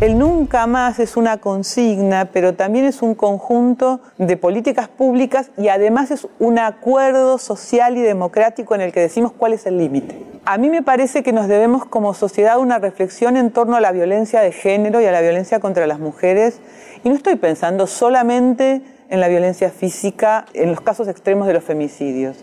El 0.00 0.16
nunca 0.16 0.68
más 0.68 1.00
es 1.00 1.16
una 1.16 1.38
consigna, 1.38 2.26
pero 2.26 2.54
también 2.54 2.84
es 2.84 3.02
un 3.02 3.16
conjunto 3.16 4.00
de 4.16 4.36
políticas 4.36 4.86
públicas 4.86 5.50
y 5.56 5.68
además 5.68 6.12
es 6.12 6.28
un 6.38 6.60
acuerdo 6.60 7.38
social 7.38 7.96
y 7.96 8.02
democrático 8.02 8.76
en 8.76 8.82
el 8.82 8.92
que 8.92 9.00
decimos 9.00 9.32
cuál 9.32 9.54
es 9.54 9.66
el 9.66 9.78
límite. 9.78 10.22
A 10.44 10.56
mí 10.56 10.68
me 10.68 10.82
parece 10.82 11.24
que 11.24 11.32
nos 11.32 11.48
debemos 11.48 11.84
como 11.84 12.14
sociedad 12.14 12.58
una 12.58 12.78
reflexión 12.78 13.36
en 13.36 13.50
torno 13.50 13.74
a 13.74 13.80
la 13.80 13.90
violencia 13.90 14.40
de 14.40 14.52
género 14.52 15.00
y 15.00 15.06
a 15.06 15.12
la 15.12 15.20
violencia 15.20 15.58
contra 15.58 15.88
las 15.88 15.98
mujeres. 15.98 16.60
Y 17.02 17.08
no 17.08 17.16
estoy 17.16 17.34
pensando 17.34 17.88
solamente 17.88 18.82
en 19.08 19.20
la 19.20 19.28
violencia 19.28 19.70
física, 19.70 20.46
en 20.52 20.70
los 20.70 20.80
casos 20.80 21.08
extremos 21.08 21.46
de 21.46 21.54
los 21.54 21.64
femicidios. 21.64 22.42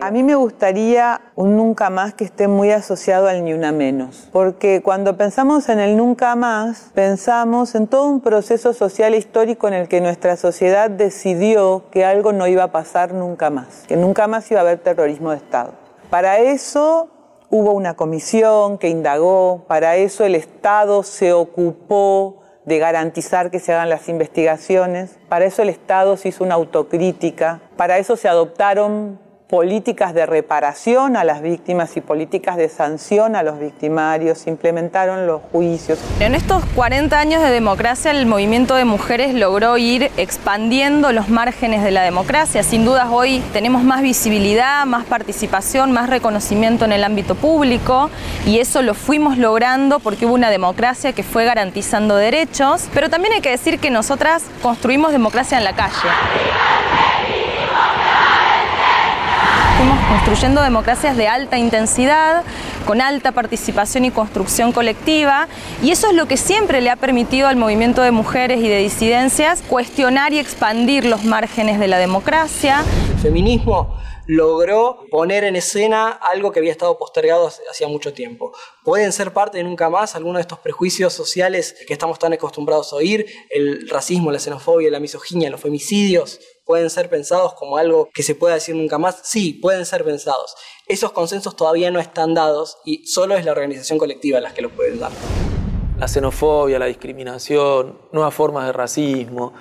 A 0.00 0.10
mí 0.10 0.22
me 0.22 0.34
gustaría 0.34 1.20
un 1.36 1.56
nunca 1.56 1.90
más 1.90 2.14
que 2.14 2.24
esté 2.24 2.48
muy 2.48 2.70
asociado 2.70 3.28
al 3.28 3.44
ni 3.44 3.52
una 3.52 3.72
menos, 3.72 4.28
porque 4.32 4.80
cuando 4.82 5.16
pensamos 5.16 5.68
en 5.68 5.78
el 5.78 5.96
nunca 5.96 6.34
más, 6.36 6.90
pensamos 6.94 7.74
en 7.74 7.86
todo 7.86 8.06
un 8.06 8.20
proceso 8.20 8.72
social 8.72 9.14
e 9.14 9.18
histórico 9.18 9.68
en 9.68 9.74
el 9.74 9.88
que 9.88 10.00
nuestra 10.00 10.36
sociedad 10.36 10.90
decidió 10.90 11.84
que 11.90 12.04
algo 12.04 12.32
no 12.32 12.46
iba 12.46 12.64
a 12.64 12.72
pasar 12.72 13.12
nunca 13.12 13.50
más, 13.50 13.84
que 13.86 13.96
nunca 13.96 14.26
más 14.26 14.50
iba 14.50 14.60
a 14.60 14.62
haber 14.62 14.78
terrorismo 14.78 15.30
de 15.30 15.36
Estado. 15.36 15.72
Para 16.08 16.38
eso 16.38 17.08
hubo 17.50 17.72
una 17.72 17.94
comisión 17.94 18.78
que 18.78 18.88
indagó, 18.88 19.64
para 19.66 19.96
eso 19.96 20.24
el 20.24 20.34
Estado 20.34 21.02
se 21.02 21.32
ocupó 21.32 22.40
de 22.70 22.78
garantizar 22.78 23.50
que 23.50 23.58
se 23.58 23.72
hagan 23.72 23.90
las 23.90 24.08
investigaciones. 24.08 25.18
Para 25.28 25.44
eso 25.44 25.60
el 25.62 25.68
Estado 25.68 26.16
se 26.16 26.28
hizo 26.28 26.44
una 26.44 26.54
autocrítica, 26.54 27.60
para 27.76 27.98
eso 27.98 28.16
se 28.16 28.28
adoptaron 28.28 29.18
políticas 29.50 30.14
de 30.14 30.26
reparación 30.26 31.16
a 31.16 31.24
las 31.24 31.42
víctimas 31.42 31.96
y 31.96 32.00
políticas 32.00 32.56
de 32.56 32.68
sanción 32.68 33.34
a 33.34 33.42
los 33.42 33.58
victimarios, 33.58 34.46
implementaron 34.46 35.26
los 35.26 35.42
juicios. 35.50 35.98
En 36.20 36.36
estos 36.36 36.64
40 36.76 37.18
años 37.18 37.42
de 37.42 37.50
democracia, 37.50 38.12
el 38.12 38.26
movimiento 38.26 38.76
de 38.76 38.84
mujeres 38.84 39.34
logró 39.34 39.76
ir 39.76 40.12
expandiendo 40.16 41.10
los 41.10 41.28
márgenes 41.28 41.82
de 41.82 41.90
la 41.90 42.02
democracia. 42.02 42.62
Sin 42.62 42.84
dudas, 42.84 43.08
hoy 43.10 43.42
tenemos 43.52 43.82
más 43.82 44.02
visibilidad, 44.02 44.86
más 44.86 45.04
participación, 45.04 45.90
más 45.90 46.08
reconocimiento 46.08 46.84
en 46.84 46.92
el 46.92 47.02
ámbito 47.02 47.34
público 47.34 48.08
y 48.46 48.60
eso 48.60 48.82
lo 48.82 48.94
fuimos 48.94 49.36
logrando 49.36 49.98
porque 49.98 50.26
hubo 50.26 50.34
una 50.34 50.50
democracia 50.50 51.12
que 51.12 51.24
fue 51.24 51.44
garantizando 51.44 52.14
derechos, 52.14 52.88
pero 52.94 53.10
también 53.10 53.34
hay 53.34 53.40
que 53.40 53.50
decir 53.50 53.80
que 53.80 53.90
nosotras 53.90 54.44
construimos 54.62 55.10
democracia 55.10 55.58
en 55.58 55.64
la 55.64 55.74
calle. 55.74 56.08
Fuimos 59.80 59.99
construyendo 60.10 60.60
democracias 60.60 61.16
de 61.16 61.28
alta 61.28 61.56
intensidad, 61.56 62.42
con 62.84 63.00
alta 63.00 63.30
participación 63.30 64.04
y 64.04 64.10
construcción 64.10 64.72
colectiva, 64.72 65.46
y 65.84 65.92
eso 65.92 66.08
es 66.08 66.14
lo 66.14 66.26
que 66.26 66.36
siempre 66.36 66.80
le 66.80 66.90
ha 66.90 66.96
permitido 66.96 67.46
al 67.46 67.54
movimiento 67.54 68.02
de 68.02 68.10
mujeres 68.10 68.58
y 68.60 68.68
de 68.68 68.78
disidencias 68.78 69.62
cuestionar 69.62 70.32
y 70.32 70.40
expandir 70.40 71.04
los 71.04 71.22
márgenes 71.24 71.78
de 71.78 71.86
la 71.86 71.98
democracia. 71.98 72.84
El 73.12 73.20
feminismo 73.20 74.00
logró 74.26 75.06
poner 75.10 75.44
en 75.44 75.54
escena 75.54 76.08
algo 76.08 76.50
que 76.50 76.58
había 76.58 76.72
estado 76.72 76.98
postergado 76.98 77.48
hacía 77.70 77.86
mucho 77.86 78.12
tiempo. 78.12 78.52
Pueden 78.84 79.12
ser 79.12 79.32
parte 79.32 79.58
de 79.58 79.64
nunca 79.64 79.90
más 79.90 80.16
algunos 80.16 80.38
de 80.38 80.42
estos 80.42 80.58
prejuicios 80.58 81.12
sociales 81.12 81.76
que 81.86 81.92
estamos 81.92 82.18
tan 82.18 82.32
acostumbrados 82.32 82.92
a 82.92 82.96
oír, 82.96 83.26
el 83.48 83.88
racismo, 83.88 84.32
la 84.32 84.40
xenofobia, 84.40 84.90
la 84.90 85.00
misoginia, 85.00 85.50
los 85.50 85.60
femicidios, 85.60 86.40
pueden 86.70 86.88
ser 86.88 87.10
pensados 87.10 87.54
como 87.54 87.78
algo 87.78 88.08
que 88.14 88.22
se 88.22 88.36
pueda 88.36 88.54
decir 88.54 88.76
nunca 88.76 88.96
más. 88.96 89.18
Sí, 89.24 89.54
pueden 89.54 89.84
ser 89.84 90.04
pensados. 90.04 90.54
Esos 90.86 91.10
consensos 91.10 91.56
todavía 91.56 91.90
no 91.90 91.98
están 91.98 92.32
dados 92.32 92.78
y 92.84 93.08
solo 93.08 93.34
es 93.34 93.44
la 93.44 93.50
organización 93.50 93.98
colectiva 93.98 94.38
las 94.38 94.52
que 94.52 94.62
los 94.62 94.70
pueden 94.70 95.00
dar. 95.00 95.10
La 95.98 96.06
xenofobia, 96.06 96.78
la 96.78 96.86
discriminación, 96.86 97.98
nuevas 98.12 98.32
formas 98.32 98.66
de 98.66 98.72
racismo, 98.72 99.52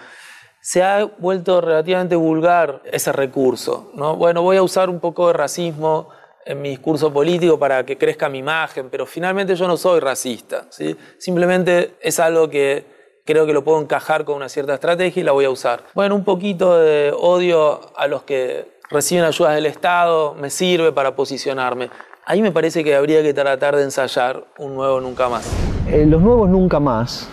se 0.61 0.83
ha 0.83 1.03
vuelto 1.03 1.61
relativamente 1.61 2.15
vulgar 2.15 2.83
ese 2.85 3.11
recurso. 3.11 3.89
¿no? 3.95 4.15
Bueno, 4.15 4.43
voy 4.43 4.57
a 4.57 4.61
usar 4.61 4.87
un 4.87 4.99
poco 4.99 5.25
de 5.25 5.33
racismo 5.33 6.09
en 6.45 6.61
mi 6.61 6.69
discurso 6.69 7.11
político 7.11 7.57
para 7.57 7.83
que 7.87 7.97
crezca 7.97 8.29
mi 8.29 8.37
imagen, 8.37 8.91
pero 8.91 9.07
finalmente 9.07 9.55
yo 9.55 9.67
no 9.67 9.77
soy 9.77 9.99
racista. 9.99 10.67
¿sí? 10.69 10.95
Simplemente 11.17 11.95
es 12.01 12.19
algo 12.19 12.47
que 12.51 12.98
creo 13.29 13.45
que 13.45 13.53
lo 13.53 13.63
puedo 13.63 13.79
encajar 13.79 14.25
con 14.25 14.35
una 14.35 14.49
cierta 14.49 14.73
estrategia 14.73 15.21
y 15.21 15.23
la 15.23 15.31
voy 15.31 15.45
a 15.45 15.51
usar. 15.51 15.83
Bueno, 15.93 16.15
un 16.15 16.23
poquito 16.23 16.77
de 16.79 17.13
odio 17.15 17.79
a 17.95 18.07
los 18.07 18.23
que 18.23 18.79
reciben 18.89 19.23
ayudas 19.23 19.53
del 19.53 19.67
Estado 19.67 20.33
me 20.33 20.49
sirve 20.49 20.91
para 20.91 21.15
posicionarme. 21.15 21.91
Ahí 22.25 22.41
me 22.41 22.51
parece 22.51 22.83
que 22.83 22.95
habría 22.95 23.21
que 23.21 23.33
tratar 23.33 23.75
de 23.75 23.83
ensayar 23.83 24.45
un 24.57 24.73
nuevo 24.73 24.99
nunca 24.99 25.29
más. 25.29 25.47
Eh, 25.87 26.05
los 26.07 26.21
nuevos 26.21 26.49
nunca 26.49 26.79
más 26.79 27.29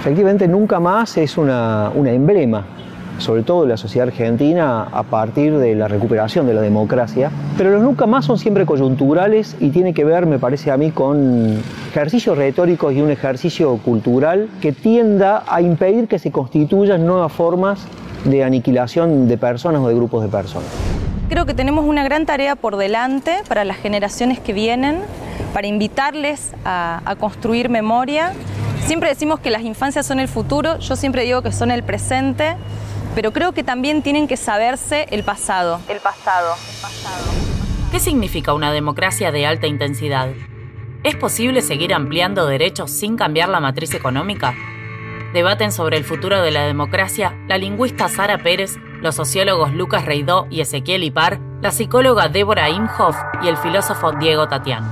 Efectivamente, 0.00 0.48
nunca 0.48 0.80
más 0.80 1.18
es 1.18 1.36
una, 1.36 1.92
emblema, 1.94 2.64
sobre 3.18 3.42
todo 3.42 3.64
de 3.64 3.68
la 3.68 3.76
sociedad 3.76 4.08
argentina, 4.08 4.84
a 4.84 5.02
partir 5.02 5.58
de 5.58 5.74
la 5.74 5.88
recuperación 5.88 6.46
de 6.46 6.54
la 6.54 6.62
democracia. 6.62 7.30
Pero 7.58 7.72
los 7.72 7.82
nunca 7.82 8.06
más 8.06 8.24
son 8.24 8.38
siempre 8.38 8.64
coyunturales 8.64 9.58
y 9.60 9.68
tiene 9.68 9.92
que 9.92 10.06
ver, 10.06 10.24
me 10.24 10.38
parece 10.38 10.70
a 10.70 10.78
mí, 10.78 10.90
con 10.90 11.62
ejercicios 11.90 12.38
retóricos 12.38 12.94
y 12.94 13.00
un 13.00 13.10
ejercicio 13.10 13.76
cultural 13.78 14.48
que 14.60 14.72
tienda 14.72 15.44
a 15.46 15.60
impedir 15.60 16.08
que 16.08 16.18
se 16.18 16.30
constituyan 16.30 17.06
nuevas 17.06 17.32
formas 17.32 17.80
de 18.24 18.44
aniquilación 18.44 19.28
de 19.28 19.36
personas 19.38 19.82
o 19.82 19.88
de 19.88 19.94
grupos 19.94 20.22
de 20.22 20.28
personas. 20.28 20.68
Creo 21.28 21.46
que 21.46 21.54
tenemos 21.54 21.84
una 21.84 22.02
gran 22.02 22.26
tarea 22.26 22.56
por 22.56 22.76
delante 22.76 23.42
para 23.48 23.64
las 23.64 23.76
generaciones 23.76 24.40
que 24.40 24.52
vienen, 24.52 24.98
para 25.52 25.66
invitarles 25.66 26.52
a, 26.64 27.02
a 27.04 27.16
construir 27.16 27.68
memoria 27.68 28.32
Siempre 28.86 29.08
decimos 29.08 29.38
que 29.38 29.50
las 29.50 29.62
infancias 29.62 30.04
son 30.04 30.18
el 30.18 30.26
futuro, 30.26 30.78
yo 30.80 30.96
siempre 30.96 31.22
digo 31.22 31.42
que 31.42 31.52
son 31.52 31.70
el 31.70 31.84
presente, 31.84 32.56
pero 33.14 33.32
creo 33.32 33.52
que 33.52 33.62
también 33.62 34.02
tienen 34.02 34.26
que 34.26 34.36
saberse 34.36 35.06
el 35.10 35.22
pasado. 35.22 35.80
El 35.88 35.98
pasado. 35.98 36.54
¿Qué 37.92 38.00
significa 38.00 38.52
una 38.52 38.72
democracia 38.72 39.30
de 39.30 39.46
alta 39.46 39.68
intensidad? 39.68 40.30
¿Es 41.02 41.16
posible 41.16 41.62
seguir 41.62 41.94
ampliando 41.94 42.46
derechos 42.46 42.90
sin 42.90 43.16
cambiar 43.16 43.48
la 43.48 43.58
matriz 43.58 43.94
económica? 43.94 44.52
Debaten 45.32 45.72
sobre 45.72 45.96
el 45.96 46.04
futuro 46.04 46.42
de 46.42 46.50
la 46.50 46.66
democracia 46.66 47.38
la 47.48 47.56
lingüista 47.56 48.10
Sara 48.10 48.36
Pérez, 48.36 48.76
los 49.00 49.14
sociólogos 49.14 49.72
Lucas 49.72 50.04
Reidó 50.04 50.46
y 50.50 50.60
Ezequiel 50.60 51.02
Ipar, 51.02 51.40
la 51.62 51.70
psicóloga 51.70 52.28
Débora 52.28 52.68
Imhoff 52.68 53.16
y 53.42 53.48
el 53.48 53.56
filósofo 53.56 54.12
Diego 54.12 54.46
Tatián. 54.48 54.84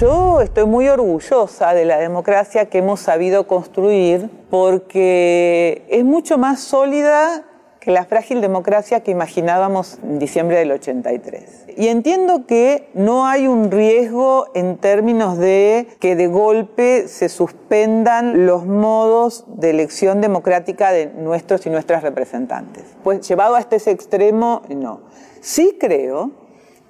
Yo 0.00 0.40
estoy 0.40 0.64
muy 0.64 0.88
orgullosa 0.88 1.74
de 1.74 1.84
la 1.84 1.98
democracia 1.98 2.70
que 2.70 2.78
hemos 2.78 3.00
sabido 3.00 3.46
construir 3.46 4.30
porque 4.48 5.84
es 5.90 6.04
mucho 6.06 6.38
más 6.38 6.60
sólida 6.60 7.44
que 7.82 7.90
la 7.90 8.04
frágil 8.04 8.40
democracia 8.40 9.00
que 9.00 9.10
imaginábamos 9.10 9.98
en 10.04 10.20
diciembre 10.20 10.56
del 10.58 10.70
83. 10.70 11.64
Y 11.76 11.88
entiendo 11.88 12.46
que 12.46 12.88
no 12.94 13.26
hay 13.26 13.48
un 13.48 13.72
riesgo 13.72 14.46
en 14.54 14.76
términos 14.76 15.36
de 15.36 15.88
que 15.98 16.14
de 16.14 16.28
golpe 16.28 17.08
se 17.08 17.28
suspendan 17.28 18.46
los 18.46 18.66
modos 18.66 19.44
de 19.48 19.70
elección 19.70 20.20
democrática 20.20 20.92
de 20.92 21.06
nuestros 21.06 21.66
y 21.66 21.70
nuestras 21.70 22.04
representantes. 22.04 22.84
Pues 23.02 23.26
llevado 23.26 23.56
hasta 23.56 23.74
ese 23.74 23.90
extremo, 23.90 24.62
no. 24.68 25.00
Sí 25.40 25.76
creo 25.80 26.30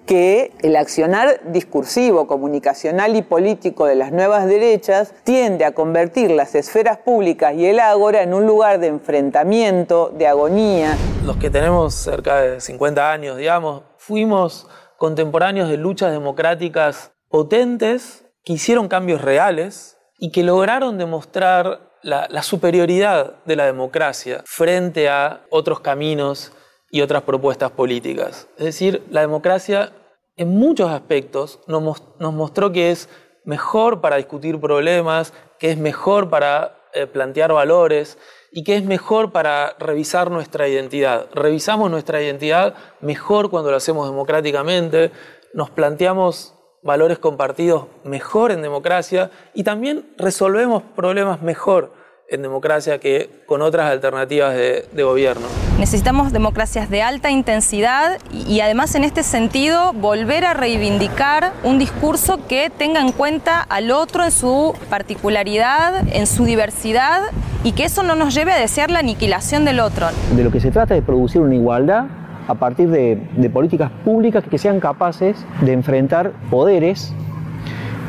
que 0.06 0.52
el 0.62 0.76
accionar 0.76 1.40
discursivo, 1.44 2.26
comunicacional 2.26 3.16
y 3.16 3.22
político 3.22 3.86
de 3.86 3.94
las 3.94 4.12
nuevas 4.12 4.46
derechas 4.46 5.14
tiende 5.24 5.64
a 5.64 5.72
convertir 5.72 6.30
las 6.30 6.54
esferas 6.54 6.98
públicas 6.98 7.54
y 7.54 7.66
el 7.66 7.80
ágora 7.80 8.22
en 8.22 8.34
un 8.34 8.46
lugar 8.46 8.80
de 8.80 8.88
enfrentamiento, 8.88 10.12
de 10.16 10.26
agonía. 10.26 10.96
Los 11.24 11.36
que 11.36 11.50
tenemos 11.50 11.94
cerca 11.94 12.40
de 12.40 12.60
50 12.60 13.12
años, 13.12 13.36
digamos, 13.36 13.82
fuimos 13.96 14.68
contemporáneos 14.98 15.68
de 15.68 15.76
luchas 15.76 16.12
democráticas 16.12 17.12
potentes 17.28 18.24
que 18.44 18.54
hicieron 18.54 18.88
cambios 18.88 19.20
reales 19.20 19.98
y 20.18 20.32
que 20.32 20.42
lograron 20.42 20.98
demostrar 20.98 21.92
la, 22.02 22.26
la 22.28 22.42
superioridad 22.42 23.36
de 23.44 23.56
la 23.56 23.66
democracia 23.66 24.42
frente 24.44 25.08
a 25.08 25.42
otros 25.50 25.80
caminos 25.80 26.52
y 26.92 27.00
otras 27.00 27.22
propuestas 27.22 27.72
políticas. 27.72 28.48
Es 28.58 28.66
decir, 28.66 29.02
la 29.10 29.22
democracia 29.22 29.92
en 30.36 30.48
muchos 30.48 30.90
aspectos 30.90 31.58
nos, 31.66 32.02
mostró 32.20 32.70
que 32.70 32.90
es 32.90 33.08
mejor 33.44 34.00
para 34.00 34.16
discutir 34.16 34.60
problemas, 34.60 35.32
que 35.58 35.70
es 35.70 35.78
mejor 35.78 36.30
para 36.30 36.76
eh, 36.92 37.06
plantear 37.06 37.52
valores 37.52 38.18
y 38.52 38.62
que 38.62 38.76
es 38.76 38.84
mejor 38.84 39.32
para 39.32 39.74
revisar 39.78 40.30
nuestra 40.30 40.68
identidad. 40.68 41.28
Revisamos 41.34 41.90
nuestra 41.90 42.22
identidad 42.22 42.74
mejor 43.00 43.50
cuando 43.50 43.70
lo 43.70 43.78
hacemos 43.78 44.08
democráticamente, 44.08 45.10
nos 45.54 45.70
planteamos 45.70 46.54
valores 46.82 47.18
compartidos 47.18 47.86
mejor 48.04 48.52
en 48.52 48.60
democracia 48.60 49.30
y 49.54 49.64
también 49.64 50.12
resolvemos 50.18 50.82
problemas 50.94 51.40
mejor 51.40 51.94
en 52.28 52.42
democracia 52.42 52.98
que 52.98 53.30
con 53.46 53.62
otras 53.62 53.90
alternativas 53.90 54.54
de, 54.54 55.02
gobierno. 55.02 55.46
Necesitamos 55.82 56.32
democracias 56.32 56.90
de 56.90 57.02
alta 57.02 57.32
intensidad 57.32 58.18
y, 58.32 58.60
además 58.60 58.94
en 58.94 59.02
este 59.02 59.24
sentido 59.24 59.92
volver 59.92 60.44
a 60.44 60.54
reivindicar 60.54 61.54
un 61.64 61.80
discurso 61.80 62.38
que 62.46 62.70
tenga 62.70 63.00
en 63.00 63.10
cuenta 63.10 63.60
al 63.60 63.90
otro 63.90 64.22
en 64.22 64.30
su 64.30 64.74
particularidad, 64.88 66.06
en 66.12 66.28
su 66.28 66.44
diversidad 66.44 67.22
y 67.64 67.72
que 67.72 67.86
eso 67.86 68.04
no 68.04 68.14
nos 68.14 68.32
lleve 68.32 68.52
a 68.52 68.60
desear 68.60 68.92
la 68.92 69.00
aniquilación 69.00 69.64
del 69.64 69.80
otro. 69.80 70.06
De 70.36 70.44
lo 70.44 70.52
que 70.52 70.60
se 70.60 70.70
trata 70.70 70.96
es 70.96 71.02
producir 71.02 71.40
una 71.40 71.56
igualdad 71.56 72.04
a 72.46 72.54
partir 72.54 72.88
de, 72.88 73.50
políticas 73.52 73.90
públicas 74.04 74.44
que 74.48 74.58
sean 74.58 74.78
capaces 74.78 75.44
de 75.62 75.72
enfrentar 75.72 76.30
poderes 76.48 77.12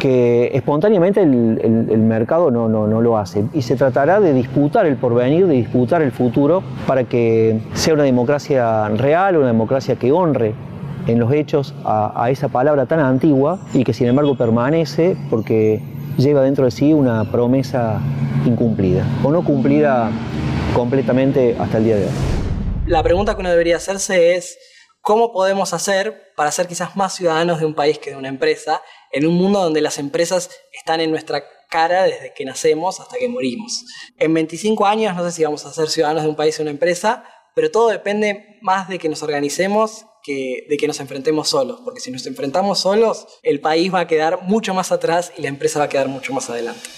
que 0.04 0.52
espontáneamente 0.54 1.22
el, 1.22 1.98
mercado 2.00 2.52
no, 2.52 2.68
no, 2.68 2.88
no, 2.88 3.00
lo 3.00 3.18
hace. 3.18 3.46
Y 3.54 3.62
se 3.62 3.78
tratará 3.78 4.20
de 4.20 4.34
disputar 4.34 4.86
el 4.86 4.98
porvenir, 4.98 5.48
de 5.48 5.54
disputar 5.54 6.02
el 6.02 6.12
futuro, 6.12 6.62
para 6.86 7.06
que 7.06 7.62
sea 7.72 7.94
una 7.94 8.04
democracia 8.04 8.90
real, 8.90 9.38
una 9.38 9.48
democracia 9.48 9.96
que 9.96 10.12
honre 10.12 10.56
en 11.08 11.20
los 11.20 11.32
hechos 11.32 11.74
a, 11.86 12.28
esa 12.30 12.50
palabra 12.50 12.86
tan 12.86 13.00
antigua 13.00 13.60
y 13.74 13.86
que 13.86 13.94
sin 13.94 14.08
embargo 14.08 14.36
permanece 14.36 15.16
porque 15.30 15.82
lleva 16.18 16.42
dentro 16.42 16.66
de 16.66 16.72
sí 16.72 16.92
una 16.92 17.24
promesa 17.32 18.02
incumplida 18.46 19.06
o 19.24 19.32
no 19.32 19.42
cumplida 19.42 20.12
completamente 20.76 21.56
hasta 21.58 21.78
el 21.78 21.86
día 21.86 21.96
de 21.96 22.04
hoy. 22.04 22.12
La 22.88 23.02
pregunta 23.04 23.36
que 23.36 23.40
uno 23.40 23.52
debería 23.52 23.78
hacerse 23.78 24.36
es, 24.36 24.58
¿cómo 25.04 25.34
podemos 25.34 25.74
hacer 25.74 26.34
para 26.36 26.50
ser 26.52 26.68
quizás 26.68 26.96
más 26.96 27.14
ciudadanos 27.14 27.60
de 27.60 27.66
un 27.66 27.76
país 27.76 28.00
que 28.00 28.12
de 28.12 28.16
una 28.16 28.30
empresa 28.30 28.82
en 29.12 29.28
un 29.28 29.36
mundo 29.36 29.62
donde 29.62 29.82
las 29.82 30.00
empresas 30.00 30.50
están 30.72 31.02
en 31.02 31.12
nuestra 31.12 31.44
cara 31.70 32.04
desde 32.04 32.34
que 32.34 32.46
nacemos 32.46 33.00
hasta 33.00 33.18
que 33.18 33.28
morimos. 33.28 33.84
En 34.18 34.34
25 34.34 34.86
años 34.86 35.16
no 35.16 35.24
sé 35.26 35.32
si 35.32 35.44
vamos 35.44 35.66
a 35.66 35.74
ser 35.74 35.90
ciudadanos 35.90 36.24
de 36.24 36.30
un 36.30 36.36
país 36.36 36.58
o 36.58 36.62
una 36.62 36.72
empresa, 36.72 37.26
pero 37.54 37.70
todo 37.70 37.90
depende 37.90 38.58
más 38.62 38.88
de 38.88 38.98
que 38.98 39.10
nos 39.10 39.22
organicemos 39.22 40.06
que 40.24 40.66
de 40.70 40.78
que 40.78 40.88
nos 40.88 41.02
enfrentemos 41.02 41.50
solos, 41.50 41.82
porque 41.84 42.00
si 42.00 42.10
nos 42.10 42.26
enfrentamos 42.26 42.80
solos, 42.80 43.28
el 43.44 43.60
país 43.60 43.94
va 43.94 44.00
a 44.02 44.08
quedar 44.08 44.44
mucho 44.44 44.74
más 44.74 44.94
atrás 44.94 45.34
y 45.36 45.42
la 45.42 45.50
empresa 45.50 45.80
va 45.80 45.86
a 45.86 45.90
quedar 45.90 46.08
mucho 46.08 46.32
más 46.32 46.50
adelante. 46.50 46.90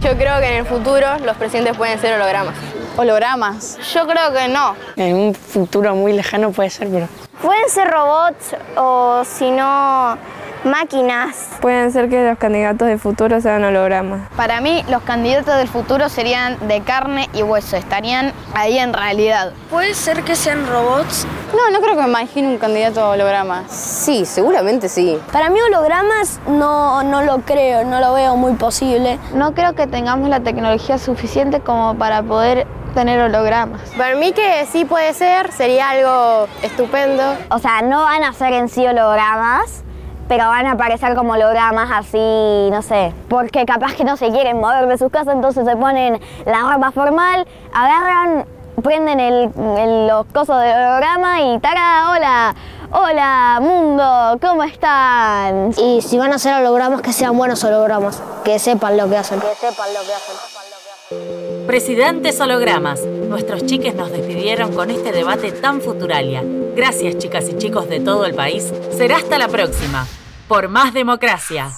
Yo 0.00 0.16
creo 0.16 0.40
que 0.40 0.46
en 0.46 0.54
el 0.54 0.66
futuro 0.66 1.06
los 1.24 1.36
presidentes 1.36 1.76
pueden 1.76 2.00
ser 2.00 2.14
hologramas. 2.14 2.56
¿Hologramas? 2.96 3.78
Yo 3.92 4.06
creo 4.06 4.32
que 4.32 4.48
no. 4.48 4.74
En 4.96 5.14
un 5.16 5.34
futuro 5.34 5.94
muy 5.94 6.12
lejano 6.12 6.50
puede 6.50 6.70
ser, 6.70 6.88
pero 6.88 7.08
Pueden 7.42 7.68
ser 7.68 7.88
robots 7.90 8.56
o 8.76 9.22
si 9.24 9.50
no 9.50 10.16
máquinas. 10.64 11.50
Pueden 11.60 11.92
ser 11.92 12.08
que 12.08 12.24
los 12.24 12.38
candidatos 12.38 12.88
del 12.88 12.98
futuro 12.98 13.40
sean 13.40 13.62
hologramas. 13.62 14.28
Para 14.36 14.60
mí, 14.60 14.82
los 14.88 15.02
candidatos 15.02 15.56
del 15.56 15.68
futuro 15.68 16.08
serían 16.08 16.56
de 16.66 16.80
carne 16.80 17.28
y 17.34 17.42
hueso, 17.42 17.76
estarían 17.76 18.32
ahí 18.54 18.78
en 18.78 18.92
realidad. 18.92 19.52
¿Puede 19.70 19.94
ser 19.94 20.22
que 20.22 20.34
sean 20.34 20.66
robots? 20.66 21.26
No, 21.54 21.70
no 21.70 21.80
creo 21.80 21.94
que 21.94 22.02
me 22.02 22.08
imagine 22.08 22.48
un 22.48 22.58
candidato 22.58 23.00
a 23.02 23.10
holograma. 23.10 23.64
Sí, 23.68 24.24
seguramente 24.24 24.88
sí. 24.88 25.18
Para 25.30 25.50
mí 25.50 25.60
hologramas 25.60 26.40
no, 26.48 27.02
no 27.02 27.22
lo 27.22 27.38
creo, 27.42 27.84
no 27.84 28.00
lo 28.00 28.14
veo 28.14 28.36
muy 28.36 28.54
posible. 28.54 29.18
No 29.34 29.52
creo 29.54 29.74
que 29.74 29.86
tengamos 29.86 30.28
la 30.30 30.40
tecnología 30.40 30.98
suficiente 30.98 31.60
como 31.60 31.96
para 31.96 32.22
poder 32.22 32.66
tener 32.96 33.20
hologramas. 33.20 33.80
Para 33.96 34.16
mí 34.16 34.32
que 34.32 34.66
sí 34.72 34.84
puede 34.86 35.12
ser, 35.12 35.52
sería 35.52 35.90
algo 35.90 36.48
estupendo. 36.62 37.22
O 37.50 37.58
sea, 37.58 37.82
no 37.82 38.02
van 38.04 38.24
a 38.24 38.32
ser 38.32 38.54
en 38.54 38.68
sí 38.70 38.86
hologramas, 38.86 39.84
pero 40.28 40.48
van 40.48 40.66
a 40.66 40.72
aparecer 40.72 41.14
como 41.14 41.34
hologramas 41.34 41.90
así, 41.92 42.68
no 42.72 42.80
sé, 42.82 43.12
porque 43.28 43.66
capaz 43.66 43.92
que 43.94 44.02
no 44.04 44.16
se 44.16 44.30
quieren 44.30 44.58
mover 44.60 44.86
de 44.88 44.96
sus 44.96 45.12
casas, 45.12 45.34
entonces 45.34 45.66
se 45.66 45.76
ponen 45.76 46.18
la 46.46 46.62
ropa 46.72 46.90
formal, 46.90 47.46
agarran, 47.72 48.46
prenden 48.82 49.20
el, 49.20 49.50
el- 49.78 50.06
los 50.08 50.24
cosos 50.32 50.58
del 50.62 50.72
holograma 50.74 51.42
y 51.42 51.58
¡tara! 51.60 52.10
¡Hola! 52.12 52.54
¡Hola, 52.92 53.58
mundo! 53.60 54.38
¿Cómo 54.40 54.62
están? 54.64 55.72
Y 55.76 56.00
si 56.00 56.16
van 56.18 56.32
a 56.32 56.36
hacer 56.36 56.54
hologramas, 56.54 57.02
que 57.02 57.12
sean 57.12 57.36
buenos 57.36 57.62
hologramas, 57.62 58.22
que 58.42 58.58
sepan 58.58 58.96
lo 58.96 59.06
que 59.10 59.18
hacen. 59.18 59.38
Que 59.40 59.54
sepan 59.54 59.88
lo 59.92 60.00
que 60.00 60.12
hacen. 60.14 61.45
Presidentes 61.66 62.40
hologramas, 62.40 63.04
nuestros 63.04 63.66
chiques 63.66 63.92
nos 63.96 64.12
despidieron 64.12 64.72
con 64.72 64.88
este 64.88 65.10
debate 65.10 65.50
tan 65.50 65.80
futuralia. 65.80 66.44
Gracias 66.76 67.18
chicas 67.18 67.48
y 67.48 67.58
chicos 67.58 67.88
de 67.88 67.98
todo 67.98 68.24
el 68.24 68.34
país. 68.34 68.72
Será 68.96 69.16
hasta 69.16 69.36
la 69.36 69.48
próxima. 69.48 70.06
Por 70.46 70.68
más 70.68 70.94
democracia. 70.94 71.70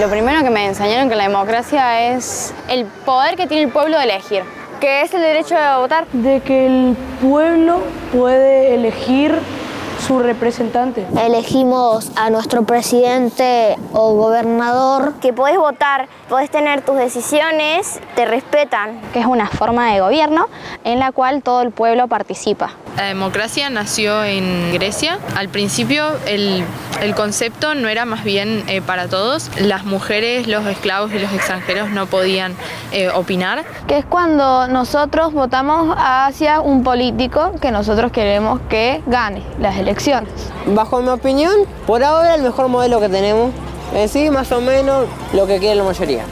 Lo 0.00 0.08
primero 0.08 0.44
que 0.44 0.50
me 0.50 0.66
enseñaron 0.66 1.08
que 1.08 1.16
la 1.16 1.24
democracia 1.24 2.14
es 2.14 2.54
el 2.68 2.84
poder 2.84 3.34
que 3.34 3.48
tiene 3.48 3.64
el 3.64 3.70
pueblo 3.70 3.98
de 3.98 4.04
elegir. 4.04 4.44
¿Qué 4.80 5.02
es 5.02 5.12
el 5.12 5.20
derecho 5.20 5.56
de 5.56 5.76
votar? 5.78 6.06
De 6.12 6.40
que 6.40 6.66
el 6.66 6.96
pueblo 7.20 7.80
puede 8.12 8.76
elegir 8.76 9.34
su 9.98 10.18
representante. 10.18 11.06
Elegimos 11.20 12.10
a 12.16 12.30
nuestro 12.30 12.64
presidente 12.64 13.76
o 13.92 14.14
gobernador. 14.14 15.14
Que 15.20 15.32
podés 15.32 15.58
votar, 15.58 16.08
podés 16.28 16.50
tener 16.50 16.82
tus 16.82 16.96
decisiones, 16.96 18.00
te 18.14 18.24
respetan. 18.24 19.00
Que 19.12 19.20
es 19.20 19.26
una 19.26 19.48
forma 19.48 19.92
de 19.92 20.00
gobierno 20.00 20.46
en 20.84 20.98
la 20.98 21.12
cual 21.12 21.42
todo 21.42 21.62
el 21.62 21.70
pueblo 21.70 22.08
participa. 22.08 22.70
La 22.98 23.04
democracia 23.04 23.70
nació 23.70 24.24
en 24.24 24.72
Grecia. 24.72 25.20
Al 25.36 25.48
principio 25.48 26.04
el, 26.26 26.64
el 27.00 27.14
concepto 27.14 27.76
no 27.76 27.88
era 27.88 28.04
más 28.04 28.24
bien 28.24 28.64
eh, 28.66 28.82
para 28.82 29.06
todos. 29.06 29.52
Las 29.60 29.84
mujeres, 29.84 30.48
los 30.48 30.66
esclavos 30.66 31.12
y 31.12 31.20
los 31.20 31.32
extranjeros 31.32 31.90
no 31.90 32.06
podían 32.06 32.56
eh, 32.90 33.08
opinar. 33.10 33.64
Que 33.86 33.98
es 33.98 34.04
cuando 34.04 34.66
nosotros 34.66 35.32
votamos 35.32 35.94
hacia 35.96 36.60
un 36.60 36.82
político 36.82 37.52
que 37.60 37.70
nosotros 37.70 38.10
queremos 38.10 38.58
que 38.68 39.00
gane 39.06 39.44
las 39.60 39.76
elecciones. 39.76 40.32
Bajo 40.66 41.00
mi 41.00 41.10
opinión, 41.10 41.52
por 41.86 42.02
ahora 42.02 42.34
el 42.34 42.42
mejor 42.42 42.66
modelo 42.66 42.98
que 42.98 43.08
tenemos 43.08 43.52
es 43.94 44.10
sí, 44.10 44.28
más 44.28 44.50
o 44.50 44.60
menos 44.60 45.06
lo 45.32 45.46
que 45.46 45.60
quiere 45.60 45.76
la 45.76 45.84
mayoría. 45.84 46.24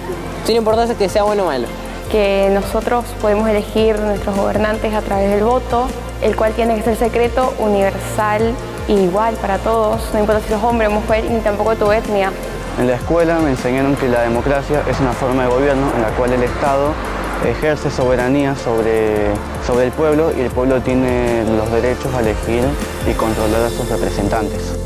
Sin 0.44 0.57
importancia 0.57 0.98
que 0.98 1.09
sea 1.09 1.22
bueno 1.22 1.44
o 1.44 1.46
malo. 1.46 1.86
Que 2.11 2.51
nosotros 2.53 3.05
podemos 3.21 3.49
elegir 3.49 3.99
nuestros 3.99 4.37
gobernantes 4.37 4.95
a 4.95 5.03
través 5.03 5.31
del 5.31 5.42
voto, 5.45 5.88
el 6.23 6.37
cual 6.37 6.53
tiene 6.53 6.77
que 6.77 6.83
ser 6.83 6.97
secreto, 6.97 7.53
universal 7.59 8.55
e 8.88 8.92
igual 8.92 9.35
para 9.37 9.59
todos, 9.59 10.01
no 10.12 10.21
importa 10.21 10.40
si 10.40 10.49
sos 10.49 10.62
hombre 10.62 10.87
o 10.87 10.90
mujer, 10.90 11.25
ni 11.29 11.40
tampoco 11.40 11.75
tu 11.75 11.90
etnia. 11.90 12.33
En 12.79 12.87
la 12.87 12.95
escuela 12.95 13.38
me 13.38 13.51
enseñaron 13.51 13.97
que 13.97 14.09
la 14.09 14.23
democracia 14.23 14.83
es 14.88 15.01
una 15.01 15.12
forma 15.12 15.45
de 15.45 15.49
gobierno 15.49 15.90
en 15.97 16.03
la 16.03 16.09
cual 16.11 16.33
el 16.33 16.42
Estado 16.42 16.92
ejerce 17.45 17.90
soberanía 17.90 18.55
sobre, 18.55 19.29
sobre 19.66 19.87
el 19.87 19.92
pueblo 19.92 20.31
y 20.37 20.40
el 20.40 20.51
pueblo 20.51 20.81
tiene 20.81 21.45
los 21.57 21.71
derechos 21.73 22.14
a 22.14 22.21
elegir 22.21 22.64
y 23.09 23.14
controlar 23.14 23.62
a 23.62 23.71
sus 23.71 23.88
representantes. 23.88 24.86